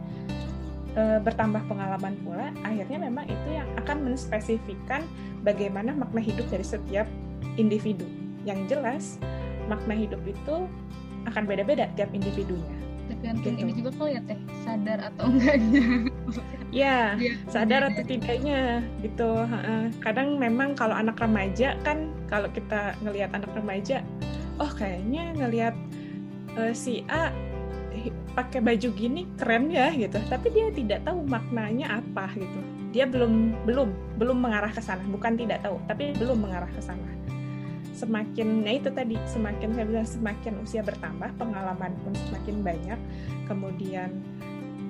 e, 0.92 1.02
bertambah 1.24 1.64
pengalaman 1.64 2.14
pula 2.20 2.52
akhirnya 2.60 3.00
memang 3.08 3.24
itu 3.24 3.48
yang 3.48 3.68
akan 3.80 4.12
menspesifikkan 4.12 5.08
bagaimana 5.46 5.94
makna 5.94 6.18
hidup 6.18 6.44
dari 6.50 6.66
setiap 6.66 7.06
individu. 7.54 8.02
Yang 8.42 8.74
jelas 8.74 9.04
makna 9.70 9.94
hidup 9.94 10.18
itu 10.26 10.66
akan 11.30 11.42
beda-beda 11.46 11.86
tiap 11.94 12.10
individunya. 12.10 12.74
Tergantung 13.06 13.54
gitu. 13.54 13.62
ini 13.62 13.72
juga 13.78 13.90
kali 13.94 14.18
ya 14.18 14.20
teh. 14.26 14.38
Sadar 14.66 14.98
atau 15.14 15.30
enggaknya 15.30 16.10
ya, 16.74 17.14
ya 17.16 17.32
sadar 17.46 17.88
atau 17.90 18.02
tidaknya 18.02 18.82
gitu. 19.00 19.46
Kadang 20.02 20.36
memang 20.36 20.74
kalau 20.74 20.94
anak 20.94 21.22
remaja 21.22 21.78
kan 21.86 22.10
kalau 22.26 22.50
kita 22.50 22.98
ngelihat 23.02 23.30
anak 23.34 23.50
remaja 23.54 24.02
oh 24.56 24.70
kayaknya 24.72 25.36
ngelihat 25.36 25.74
uh, 26.56 26.72
si 26.72 27.04
A 27.06 27.30
pakai 28.36 28.60
baju 28.60 28.88
gini 28.92 29.24
keren 29.40 29.72
ya 29.72 29.92
gitu. 29.94 30.20
Tapi 30.28 30.52
dia 30.52 30.68
tidak 30.74 31.06
tahu 31.06 31.24
maknanya 31.24 32.02
apa 32.02 32.28
gitu. 32.36 32.60
Dia 32.92 33.04
belum 33.04 33.64
belum 33.68 34.18
belum 34.20 34.38
mengarah 34.40 34.72
ke 34.72 34.80
sana. 34.80 35.04
Bukan 35.08 35.36
tidak 35.36 35.64
tahu 35.64 35.80
tapi 35.88 36.12
belum 36.16 36.44
mengarah 36.44 36.68
ke 36.72 36.80
sana. 36.80 37.08
Semakin 37.96 38.60
ya 38.68 38.76
itu 38.76 38.92
tadi 38.92 39.16
semakin 39.24 39.72
saya 39.72 39.86
bilang 39.88 40.04
semakin 40.04 40.52
usia 40.60 40.84
bertambah 40.84 41.32
pengalaman 41.40 41.96
pun 42.04 42.12
semakin 42.28 42.56
banyak. 42.60 43.00
Kemudian 43.48 44.12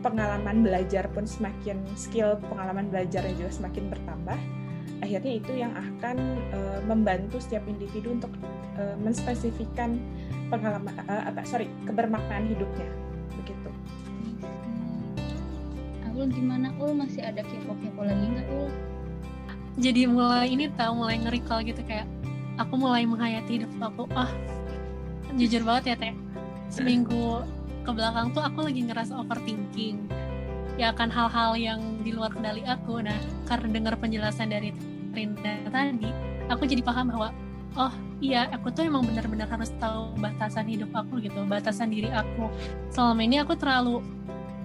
pengalaman 0.06 0.62
belajar 0.62 1.10
pun 1.10 1.26
semakin 1.26 1.82
skill 1.98 2.38
pengalaman 2.46 2.86
belajarnya 2.94 3.34
juga 3.34 3.50
semakin 3.50 3.90
bertambah 3.90 4.38
akhirnya 5.02 5.32
itu 5.42 5.52
yang 5.58 5.74
akan 5.74 6.16
uh, 6.54 6.80
membantu 6.86 7.42
setiap 7.42 7.66
individu 7.66 8.14
untuk 8.14 8.30
uh, 8.78 8.94
menspesifikkan 9.02 9.98
pengalaman 10.48 10.94
uh, 11.10 11.26
apa 11.26 11.42
sorry 11.42 11.66
kebermaknaan 11.84 12.46
hidupnya 12.48 12.86
begitu. 13.34 13.70
Ul 16.16 16.32
gimana 16.32 16.72
Ul 16.80 16.96
masih 16.96 17.20
ada 17.20 17.44
kepo-kepo 17.44 18.00
lagi 18.00 18.24
nggak 18.24 18.48
Ul? 18.48 18.72
Jadi 19.76 20.08
mulai 20.08 20.48
ini 20.48 20.72
tau 20.72 20.96
mulai 20.96 21.20
ngerikal 21.20 21.60
gitu 21.60 21.84
kayak 21.84 22.08
aku 22.56 22.80
mulai 22.80 23.04
menghayati 23.04 23.60
hidup 23.60 23.68
aku 23.76 24.08
ah 24.16 24.32
jujur 25.36 25.60
banget 25.60 25.92
ya 25.92 25.96
teh 26.00 26.14
seminggu 26.72 27.44
ke 27.86 27.90
belakang 27.94 28.34
tuh 28.34 28.42
aku 28.42 28.66
lagi 28.66 28.82
ngerasa 28.82 29.14
overthinking. 29.14 30.10
Ya 30.74 30.90
akan 30.90 31.08
hal-hal 31.08 31.54
yang 31.54 31.80
di 32.02 32.10
luar 32.10 32.34
kendali 32.34 32.66
aku. 32.66 32.98
Nah 32.98 33.16
karena 33.46 33.70
dengar 33.70 33.94
penjelasan 33.96 34.50
dari 34.50 34.74
Rinda 35.14 35.64
tadi 35.70 36.10
aku 36.50 36.66
jadi 36.66 36.82
paham 36.82 37.14
bahwa 37.14 37.30
oh 37.78 37.94
iya 38.20 38.50
aku 38.52 38.68
tuh 38.74 38.84
emang 38.84 39.06
benar-benar 39.06 39.48
harus 39.48 39.72
tahu 39.80 40.12
batasan 40.20 40.68
hidup 40.68 40.90
aku 40.92 41.22
gitu 41.22 41.46
batasan 41.46 41.94
diri 41.94 42.10
aku. 42.10 42.50
Selama 42.90 43.22
ini 43.22 43.38
aku 43.40 43.54
terlalu 43.54 44.02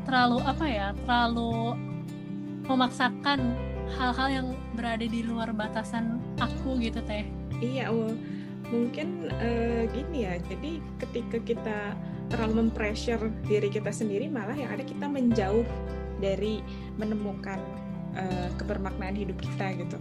terlalu 0.04 0.42
apa 0.44 0.66
ya 0.66 0.88
terlalu 1.06 1.78
memaksakan 2.66 3.54
hal-hal 3.96 4.28
yang 4.32 4.48
berada 4.74 5.04
di 5.04 5.22
luar 5.24 5.54
batasan 5.54 6.20
aku 6.42 6.76
gitu 6.82 7.00
teh. 7.06 7.24
Iya 7.62 7.94
well, 7.94 8.18
mungkin 8.72 9.30
uh, 9.30 9.84
gini 9.92 10.26
ya 10.26 10.36
jadi 10.48 10.72
ketika 11.00 11.38
kita 11.44 11.80
terlalu 12.32 12.68
mempressure 12.68 13.28
diri 13.46 13.68
kita 13.68 13.92
sendiri 13.92 14.32
malah 14.32 14.56
yang 14.56 14.72
ada 14.72 14.82
kita 14.88 15.06
menjauh 15.06 15.68
dari 16.24 16.64
menemukan 16.96 17.60
uh, 18.16 18.50
kebermaknaan 18.56 19.14
hidup 19.14 19.38
kita 19.38 19.76
gitu. 19.76 19.98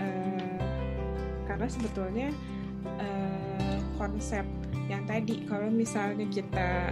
Uh, 0.00 0.56
karena 1.44 1.66
sebetulnya 1.68 2.28
uh, 2.96 3.78
konsep 4.00 4.42
yang 4.88 5.04
tadi 5.04 5.44
kalau 5.46 5.68
misalnya 5.70 6.26
kita 6.32 6.90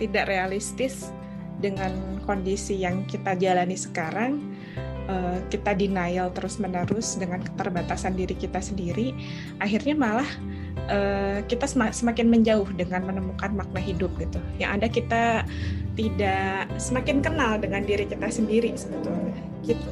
tidak 0.00 0.26
realistis 0.26 1.12
dengan 1.62 1.92
kondisi 2.26 2.82
yang 2.82 3.06
kita 3.06 3.38
jalani 3.38 3.78
sekarang 3.78 4.42
kita 5.52 5.76
denial 5.76 6.32
terus 6.32 6.56
menerus 6.56 7.20
dengan 7.20 7.44
keterbatasan 7.44 8.16
diri 8.16 8.32
kita 8.32 8.56
sendiri 8.56 9.12
akhirnya 9.60 9.92
malah 9.92 10.26
uh, 10.88 11.38
kita 11.46 11.64
semakin 11.68 12.26
menjauh 12.28 12.68
dengan 12.76 13.04
menemukan 13.06 13.52
makna 13.54 13.80
hidup 13.80 14.12
gitu. 14.20 14.40
Yang 14.60 14.70
ada 14.70 14.86
kita 14.88 15.22
tidak 15.94 16.66
semakin 16.76 17.22
kenal 17.22 17.56
dengan 17.56 17.86
diri 17.86 18.04
kita 18.04 18.26
sendiri 18.28 18.74
sebetulnya 18.74 19.38
gitu. 19.64 19.90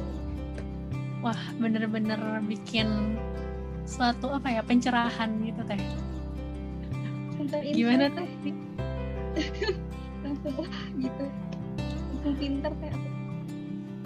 Wah, 1.23 1.39
bener-bener 1.55 2.19
bikin 2.43 3.15
suatu 3.87 4.31
apa 4.31 4.59
ya 4.59 4.61
pencerahan 4.63 5.31
gitu 5.43 5.61
teh. 5.63 5.79
Gimana 7.71 8.11
teh? 8.11 8.27
Langsung 10.23 10.53
wah 10.59 10.83
gitu. 10.99 11.25
Langsung 12.11 12.35
pinter 12.39 12.71
teh. 12.79 12.91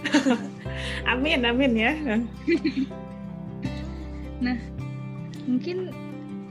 amin 1.12 1.42
amin 1.42 1.74
ya. 1.74 1.94
nah, 4.38 4.58
mungkin 5.50 5.90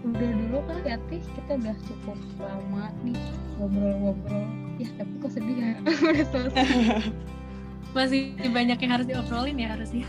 udah 0.07 0.31
dulu 0.31 0.59
kan 0.71 0.79
ya 0.87 0.97
Tih 1.11 1.23
kita 1.35 1.53
udah 1.59 1.77
cukup 1.87 2.19
lama 2.38 2.85
nih 3.03 3.19
ngobrol-ngobrol. 3.59 4.47
Ya 4.77 4.88
tapi 5.01 5.12
kok 5.19 5.31
sedih 5.33 5.57
ya? 5.57 5.73
Udah 6.12 6.27
selesai. 6.29 6.66
Masih 7.97 8.37
banyak 8.53 8.77
yang 8.77 8.92
harus 8.92 9.07
diobrolin 9.09 9.57
ya 9.57 9.69
harusnya. 9.75 10.07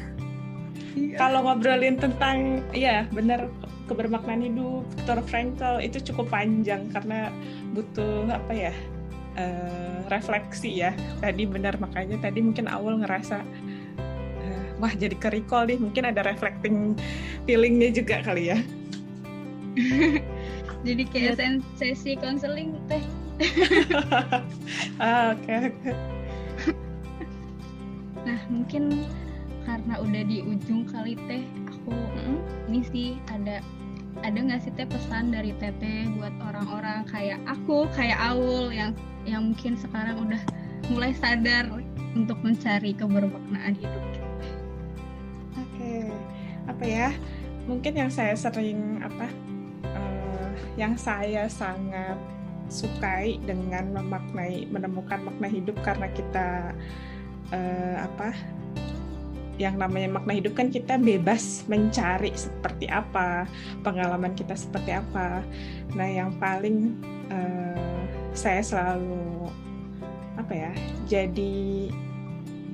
Iya. 0.97 1.13
kalau 1.21 1.45
ngobrolin 1.45 1.93
tentang 2.01 2.65
ya 2.73 3.05
benar 3.13 3.53
kebermaknaan 3.85 4.41
hidup 4.49 4.81
Viktor 4.97 5.21
Frankl 5.29 5.77
itu 5.77 6.01
cukup 6.09 6.33
panjang 6.33 6.89
karena 6.89 7.29
butuh 7.77 8.25
apa 8.33 8.53
ya 8.53 8.73
uh, 9.37 10.01
refleksi 10.09 10.81
ya. 10.81 10.91
Tadi 11.21 11.45
benar 11.45 11.77
makanya 11.77 12.17
tadi 12.17 12.41
mungkin 12.41 12.65
awal 12.65 12.97
ngerasa 13.05 13.45
uh, 14.41 14.69
wah 14.81 14.93
jadi 14.97 15.13
ke 15.13 15.29
recall 15.29 15.69
nih. 15.69 15.77
Mungkin 15.77 16.03
ada 16.09 16.25
reflecting 16.25 16.97
feelingnya 17.45 17.93
juga 17.93 18.25
kali 18.25 18.49
ya 18.51 18.57
jadi 20.87 21.03
kayak 21.09 21.33
ya. 21.37 21.49
sesi 21.77 22.17
konseling 22.17 22.77
teh. 22.89 23.03
Ah, 24.97 25.37
oke 25.37 25.53
oke. 25.69 25.91
Nah 28.25 28.39
mungkin 28.49 29.05
karena 29.61 29.99
udah 30.01 30.23
di 30.25 30.41
ujung 30.41 30.89
kali 30.89 31.13
teh 31.29 31.43
aku 31.69 31.93
mm, 31.93 32.39
ini 32.71 32.81
sih 32.89 33.09
ada 33.29 33.61
ada 34.25 34.37
nggak 34.41 34.65
sih 34.65 34.73
teh 34.73 34.89
pesan 34.89 35.29
dari 35.29 35.53
teteh 35.61 36.09
buat 36.17 36.33
orang-orang 36.41 37.05
kayak 37.05 37.37
aku 37.45 37.85
kayak 37.93 38.17
Aul 38.17 38.73
yang 38.73 38.97
yang 39.29 39.53
mungkin 39.53 39.77
sekarang 39.77 40.17
udah 40.17 40.41
mulai 40.89 41.13
sadar 41.13 41.69
untuk 42.17 42.39
mencari 42.41 42.95
kebermaknaan 42.97 43.77
hidup? 43.77 44.03
Oke 45.61 46.09
apa 46.65 46.83
ya? 46.83 47.09
Mungkin 47.69 47.93
yang 47.93 48.09
saya 48.09 48.33
sering 48.33 49.03
apa 49.05 49.29
yang 50.77 50.93
saya 50.95 51.49
sangat 51.49 52.15
sukai 52.69 53.41
dengan 53.43 53.95
memaknai 53.95 54.69
menemukan 54.69 55.23
makna 55.23 55.47
hidup 55.49 55.75
karena 55.81 56.07
kita 56.13 56.71
uh, 57.49 57.95
apa 58.05 58.35
yang 59.57 59.73
namanya 59.81 60.21
makna 60.21 60.37
hidup 60.37 60.53
kan 60.53 60.69
kita 60.69 61.01
bebas 61.01 61.65
mencari 61.65 62.29
seperti 62.37 62.85
apa 62.85 63.49
pengalaman 63.81 64.37
kita 64.37 64.53
seperti 64.53 64.93
apa. 64.93 65.41
Nah 65.97 66.05
yang 66.07 66.37
paling 66.37 66.93
uh, 67.33 67.97
saya 68.37 68.61
selalu 68.61 69.49
apa 70.37 70.53
ya 70.53 70.71
jadi 71.09 71.89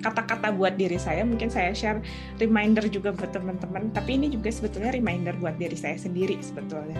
kata-kata 0.03 0.51
buat 0.51 0.75
diri 0.75 0.99
saya 0.99 1.23
mungkin 1.23 1.47
saya 1.47 1.71
share 1.71 2.03
reminder 2.35 2.83
juga 2.91 3.15
buat 3.15 3.31
teman-teman 3.31 3.87
tapi 3.95 4.19
ini 4.19 4.27
juga 4.27 4.51
sebetulnya 4.51 4.91
reminder 4.91 5.31
buat 5.39 5.55
diri 5.55 5.79
saya 5.79 5.95
sendiri 5.95 6.35
sebetulnya 6.43 6.99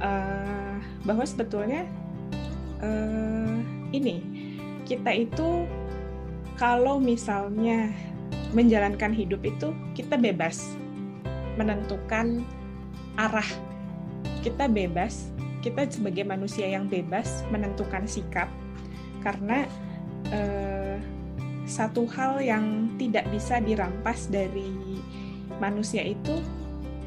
uh, 0.00 0.76
bahwa 1.06 1.24
sebetulnya 1.24 1.86
uh, 2.82 3.56
ini 3.92 4.20
kita 4.84 5.14
itu 5.14 5.64
kalau 6.58 7.00
misalnya 7.00 7.88
menjalankan 8.52 9.14
hidup 9.14 9.40
itu 9.46 9.72
kita 9.94 10.18
bebas 10.18 10.76
menentukan 11.56 12.42
arah. 13.16 13.46
Kita 14.40 14.68
bebas 14.68 15.28
kita 15.60 15.84
sebagai 15.92 16.24
manusia 16.24 16.64
yang 16.68 16.88
bebas 16.88 17.44
menentukan 17.52 18.08
sikap. 18.08 18.48
Karena 19.20 19.68
uh, 20.32 20.96
satu 21.68 22.08
hal 22.08 22.40
yang 22.40 22.96
tidak 22.96 23.28
bisa 23.28 23.60
dirampas 23.60 24.26
dari 24.26 24.98
manusia 25.60 26.02
itu 26.02 26.40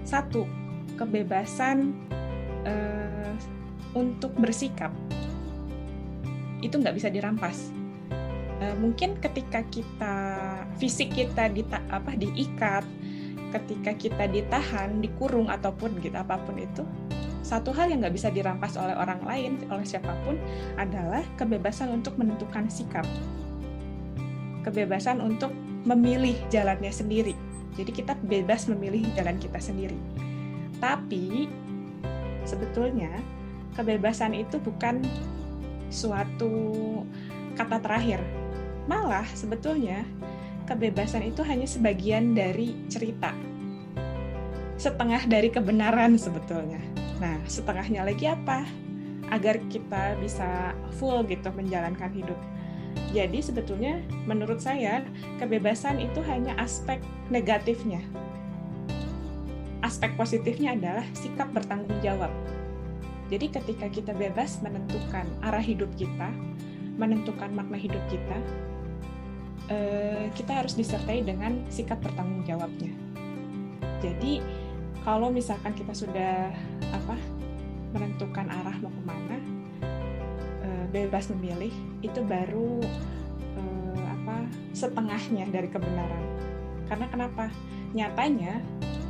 satu 0.06 0.46
kebebasan 0.96 1.98
uh, 2.68 3.34
untuk 3.94 4.34
bersikap 4.36 4.92
itu 6.64 6.80
nggak 6.80 6.96
bisa 6.96 7.12
dirampas. 7.12 7.70
Uh, 8.64 8.76
mungkin 8.80 9.20
ketika 9.20 9.66
kita 9.68 10.16
fisik 10.80 11.12
kita 11.12 11.52
di 11.52 11.68
apa 11.70 12.16
diikat, 12.16 12.88
ketika 13.52 13.92
kita 13.94 14.26
ditahan, 14.32 15.04
dikurung 15.04 15.52
ataupun 15.52 16.00
gitu 16.00 16.16
apa 16.16 16.40
pun 16.42 16.56
itu, 16.58 16.84
satu 17.44 17.76
hal 17.76 17.92
yang 17.92 18.00
nggak 18.00 18.16
bisa 18.16 18.32
dirampas 18.32 18.80
oleh 18.80 18.96
orang 18.96 19.20
lain, 19.28 19.60
oleh 19.68 19.84
siapa 19.84 20.16
pun 20.24 20.40
adalah 20.80 21.22
kebebasan 21.36 21.92
untuk 21.92 22.16
menentukan 22.16 22.72
sikap, 22.72 23.04
kebebasan 24.64 25.20
untuk 25.20 25.52
memilih 25.84 26.40
jalannya 26.48 26.90
sendiri. 26.90 27.36
Jadi 27.76 27.92
kita 27.92 28.16
bebas 28.24 28.72
memilih 28.72 29.04
jalan 29.18 29.36
kita 29.36 29.60
sendiri. 29.60 29.98
Tapi 30.80 31.50
sebetulnya 32.44 33.10
kebebasan 33.74 34.38
itu 34.38 34.62
bukan 34.62 35.02
suatu 35.90 36.52
kata 37.58 37.82
terakhir. 37.82 38.22
Malah 38.90 39.26
sebetulnya 39.34 40.04
kebebasan 40.68 41.24
itu 41.28 41.42
hanya 41.46 41.68
sebagian 41.68 42.36
dari 42.36 42.76
cerita. 42.90 43.32
Setengah 44.76 45.24
dari 45.30 45.48
kebenaran 45.54 46.18
sebetulnya. 46.20 46.82
Nah, 47.22 47.40
setengahnya 47.48 48.04
lagi 48.04 48.28
apa? 48.28 48.68
Agar 49.32 49.62
kita 49.72 50.20
bisa 50.20 50.76
full 51.00 51.24
gitu 51.30 51.48
menjalankan 51.56 52.12
hidup. 52.12 52.38
Jadi 53.14 53.42
sebetulnya 53.42 54.02
menurut 54.26 54.62
saya 54.62 55.02
kebebasan 55.42 56.02
itu 56.02 56.22
hanya 56.26 56.54
aspek 56.62 57.02
negatifnya 57.30 58.02
aspek 59.84 60.16
positifnya 60.16 60.74
adalah 60.80 61.04
sikap 61.12 61.52
bertanggung 61.52 62.00
jawab. 62.00 62.32
Jadi 63.28 63.52
ketika 63.52 63.88
kita 63.92 64.12
bebas 64.16 64.64
menentukan 64.64 65.28
arah 65.44 65.62
hidup 65.62 65.92
kita, 66.00 66.32
menentukan 66.96 67.52
makna 67.52 67.76
hidup 67.76 68.00
kita, 68.08 68.38
eh, 69.68 70.32
kita 70.32 70.64
harus 70.64 70.80
disertai 70.80 71.28
dengan 71.28 71.60
sikap 71.68 72.00
bertanggung 72.00 72.48
jawabnya. 72.48 72.96
Jadi 74.00 74.40
kalau 75.04 75.28
misalkan 75.28 75.76
kita 75.76 75.92
sudah 75.92 76.52
apa 76.96 77.16
menentukan 77.92 78.48
arah 78.48 78.76
mau 78.80 78.92
ke 78.92 79.04
mana, 79.04 79.38
eh, 80.64 80.86
bebas 80.96 81.28
memilih, 81.36 81.74
itu 82.00 82.24
baru 82.24 82.80
eh, 83.60 84.04
apa 84.22 84.48
setengahnya 84.72 85.52
dari 85.52 85.68
kebenaran. 85.68 86.24
Karena 86.88 87.08
kenapa? 87.12 87.46
Nyatanya 87.94 88.62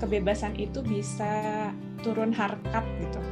kebebasan 0.03 0.59
itu 0.59 0.83
bisa 0.83 1.71
turun 2.03 2.35
harkat 2.35 2.83
gitu. 2.99 3.23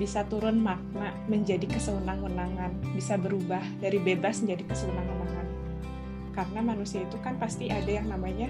Bisa 0.00 0.24
turun 0.24 0.56
makna 0.56 1.12
menjadi 1.28 1.68
kesewenang-wenangan 1.68 2.96
bisa 2.96 3.20
berubah 3.20 3.60
dari 3.84 4.00
bebas 4.00 4.40
menjadi 4.40 4.64
kesewenang-wenangan 4.72 5.46
karena 6.32 6.62
manusia 6.62 7.02
itu 7.02 7.18
kan 7.18 7.34
pasti 7.34 7.66
ada 7.66 7.90
yang 7.90 8.08
namanya 8.08 8.48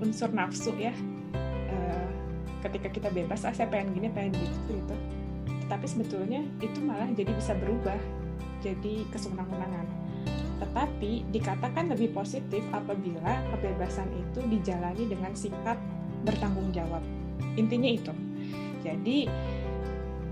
unsur 0.00 0.32
nafsu 0.32 0.72
ya. 0.80 0.94
E, 1.68 1.76
ketika 2.64 2.88
kita 2.88 3.08
bebas 3.12 3.44
ah 3.44 3.52
saya 3.52 3.68
pengen 3.68 3.92
gini 3.92 4.08
pengen 4.08 4.32
gitu 4.38 4.80
gitu. 4.80 4.96
Tetapi 5.66 5.84
sebetulnya 5.84 6.40
itu 6.64 6.78
malah 6.80 7.10
jadi 7.12 7.36
bisa 7.36 7.52
berubah 7.52 7.98
jadi 8.64 9.04
kesewenang-wenangan 9.12 10.02
tetapi 10.62 11.26
dikatakan 11.34 11.90
lebih 11.90 12.14
positif 12.14 12.62
apabila 12.70 13.42
kebebasan 13.50 14.06
itu 14.14 14.46
dijalani 14.46 15.10
dengan 15.10 15.34
sikap 15.34 15.74
bertanggung 16.22 16.70
jawab. 16.74 17.02
Intinya 17.58 17.90
itu. 17.90 18.12
Jadi 18.82 19.28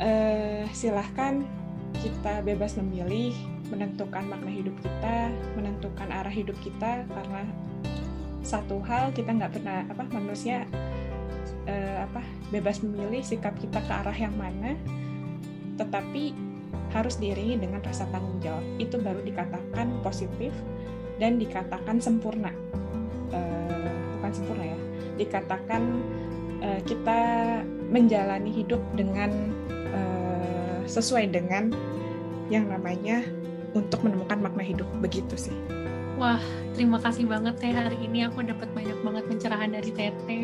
eh, 0.00 0.64
silahkan 0.72 1.44
kita 2.00 2.40
bebas 2.42 2.78
memilih, 2.80 3.34
menentukan 3.68 4.24
makna 4.26 4.50
hidup 4.50 4.74
kita, 4.80 5.30
menentukan 5.54 6.08
arah 6.10 6.32
hidup 6.32 6.56
kita 6.64 7.04
karena 7.06 7.42
satu 8.40 8.80
hal 8.82 9.12
kita 9.12 9.36
nggak 9.36 9.52
pernah 9.60 9.84
apa 9.86 10.04
manusia 10.16 10.64
eh, 11.68 11.98
apa 12.02 12.24
bebas 12.48 12.80
memilih 12.80 13.20
sikap 13.20 13.54
kita 13.60 13.78
ke 13.84 13.92
arah 13.92 14.16
yang 14.16 14.34
mana, 14.34 14.74
tetapi 15.76 16.32
harus 16.90 17.22
diiringi 17.22 17.62
dengan 17.62 17.78
rasa 17.84 18.08
tanggung 18.10 18.42
jawab. 18.42 18.64
Itu 18.82 18.98
baru 18.98 19.22
dikatakan 19.22 20.02
positif 20.02 20.50
dan 21.22 21.38
dikatakan 21.38 22.00
sempurna. 22.02 22.50
Eh, 23.30 23.94
bukan 24.18 24.32
sempurna 24.34 24.64
ya, 24.66 24.78
dikatakan 25.20 25.82
uh, 26.64 26.80
kita 26.88 27.20
menjalani 27.92 28.48
hidup 28.48 28.80
dengan 28.96 29.30
uh, 29.92 30.80
sesuai 30.88 31.28
dengan 31.28 31.74
yang 32.48 32.66
namanya 32.66 33.22
untuk 33.76 34.02
menemukan 34.02 34.40
makna 34.42 34.64
hidup 34.64 34.88
begitu 34.98 35.36
sih. 35.36 35.54
Wah, 36.18 36.42
terima 36.76 37.00
kasih 37.00 37.24
banget 37.24 37.56
teh 37.62 37.72
hari 37.72 37.96
ini 38.04 38.28
aku 38.28 38.44
dapat 38.44 38.68
banyak 38.76 38.98
banget 39.00 39.24
pencerahan 39.30 39.70
dari 39.72 39.90
Tete. 39.94 40.38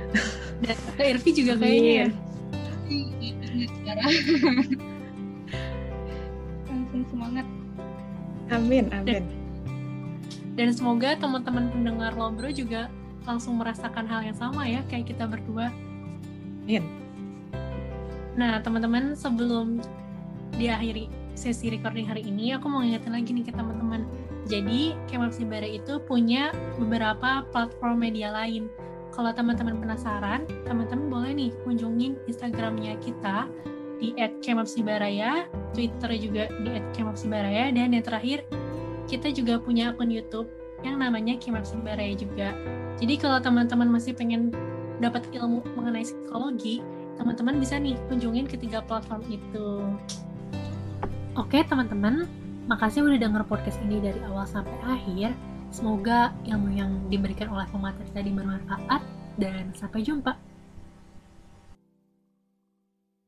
Dan 0.64 0.76
Kak 0.76 1.00
Irvi 1.00 1.30
juga 1.32 1.54
kayaknya 1.56 1.92
ya. 2.04 2.08
Langsung 6.68 7.04
semangat. 7.08 7.46
Amin, 8.50 8.90
amin. 8.92 9.24
Dan 10.58 10.68
semoga 10.74 11.16
teman-teman 11.16 11.72
pendengar 11.72 12.12
Lobro 12.18 12.50
juga 12.52 12.92
langsung 13.30 13.62
merasakan 13.62 14.10
hal 14.10 14.26
yang 14.26 14.34
sama 14.34 14.66
ya 14.66 14.82
kayak 14.90 15.14
kita 15.14 15.24
berdua. 15.30 15.70
Amin. 16.66 16.82
Nah, 18.34 18.58
teman-teman 18.62 19.14
sebelum 19.14 19.78
diakhiri 20.58 21.06
sesi 21.38 21.70
recording 21.70 22.06
hari 22.06 22.26
ini, 22.26 22.54
aku 22.54 22.66
mau 22.66 22.82
ngingetin 22.82 23.12
lagi 23.14 23.30
nih 23.32 23.44
ke 23.46 23.52
teman-teman. 23.54 24.02
Jadi, 24.50 24.98
Kemap 25.06 25.30
Sibara 25.30 25.66
itu 25.66 26.02
punya 26.04 26.50
beberapa 26.76 27.46
platform 27.54 28.02
media 28.02 28.34
lain. 28.34 28.66
Kalau 29.10 29.30
teman-teman 29.34 29.78
penasaran, 29.78 30.46
teman-teman 30.66 31.06
boleh 31.10 31.32
nih 31.34 31.50
kunjungin 31.66 32.18
Instagramnya 32.30 32.98
kita 33.02 33.50
di 33.98 34.14
@kemapsibaraya, 34.40 35.50
Twitter 35.74 36.10
juga 36.16 36.44
di 36.62 36.70
@kemapsibaraya, 36.94 37.74
dan 37.74 37.94
yang 37.94 38.04
terakhir 38.06 38.46
kita 39.10 39.34
juga 39.34 39.58
punya 39.58 39.90
akun 39.90 40.08
YouTube 40.08 40.48
yang 40.84 40.96
namanya 41.00 41.36
Kemapsibaraya 41.36 42.16
juga. 42.16 42.52
Jadi 43.00 43.14
kalau 43.16 43.40
teman-teman 43.40 43.88
masih 43.88 44.12
pengen 44.12 44.52
dapat 45.00 45.24
ilmu 45.32 45.64
mengenai 45.76 46.04
psikologi, 46.04 46.84
teman-teman 47.16 47.56
bisa 47.56 47.80
nih 47.80 47.96
kunjungin 48.08 48.44
ketiga 48.48 48.84
platform 48.84 49.24
itu. 49.28 49.68
Oke 51.38 51.64
teman-teman, 51.64 52.28
makasih 52.68 53.06
udah 53.06 53.16
denger 53.16 53.42
podcast 53.48 53.80
ini 53.86 54.00
dari 54.02 54.20
awal 54.28 54.44
sampai 54.44 54.76
akhir. 54.84 55.32
Semoga 55.70 56.34
ilmu 56.44 56.74
yang 56.74 56.90
diberikan 57.08 57.48
oleh 57.48 57.64
pemateri 57.70 58.10
tadi 58.10 58.30
bermanfaat 58.34 59.00
dan 59.38 59.70
sampai 59.78 60.02
jumpa. 60.02 60.49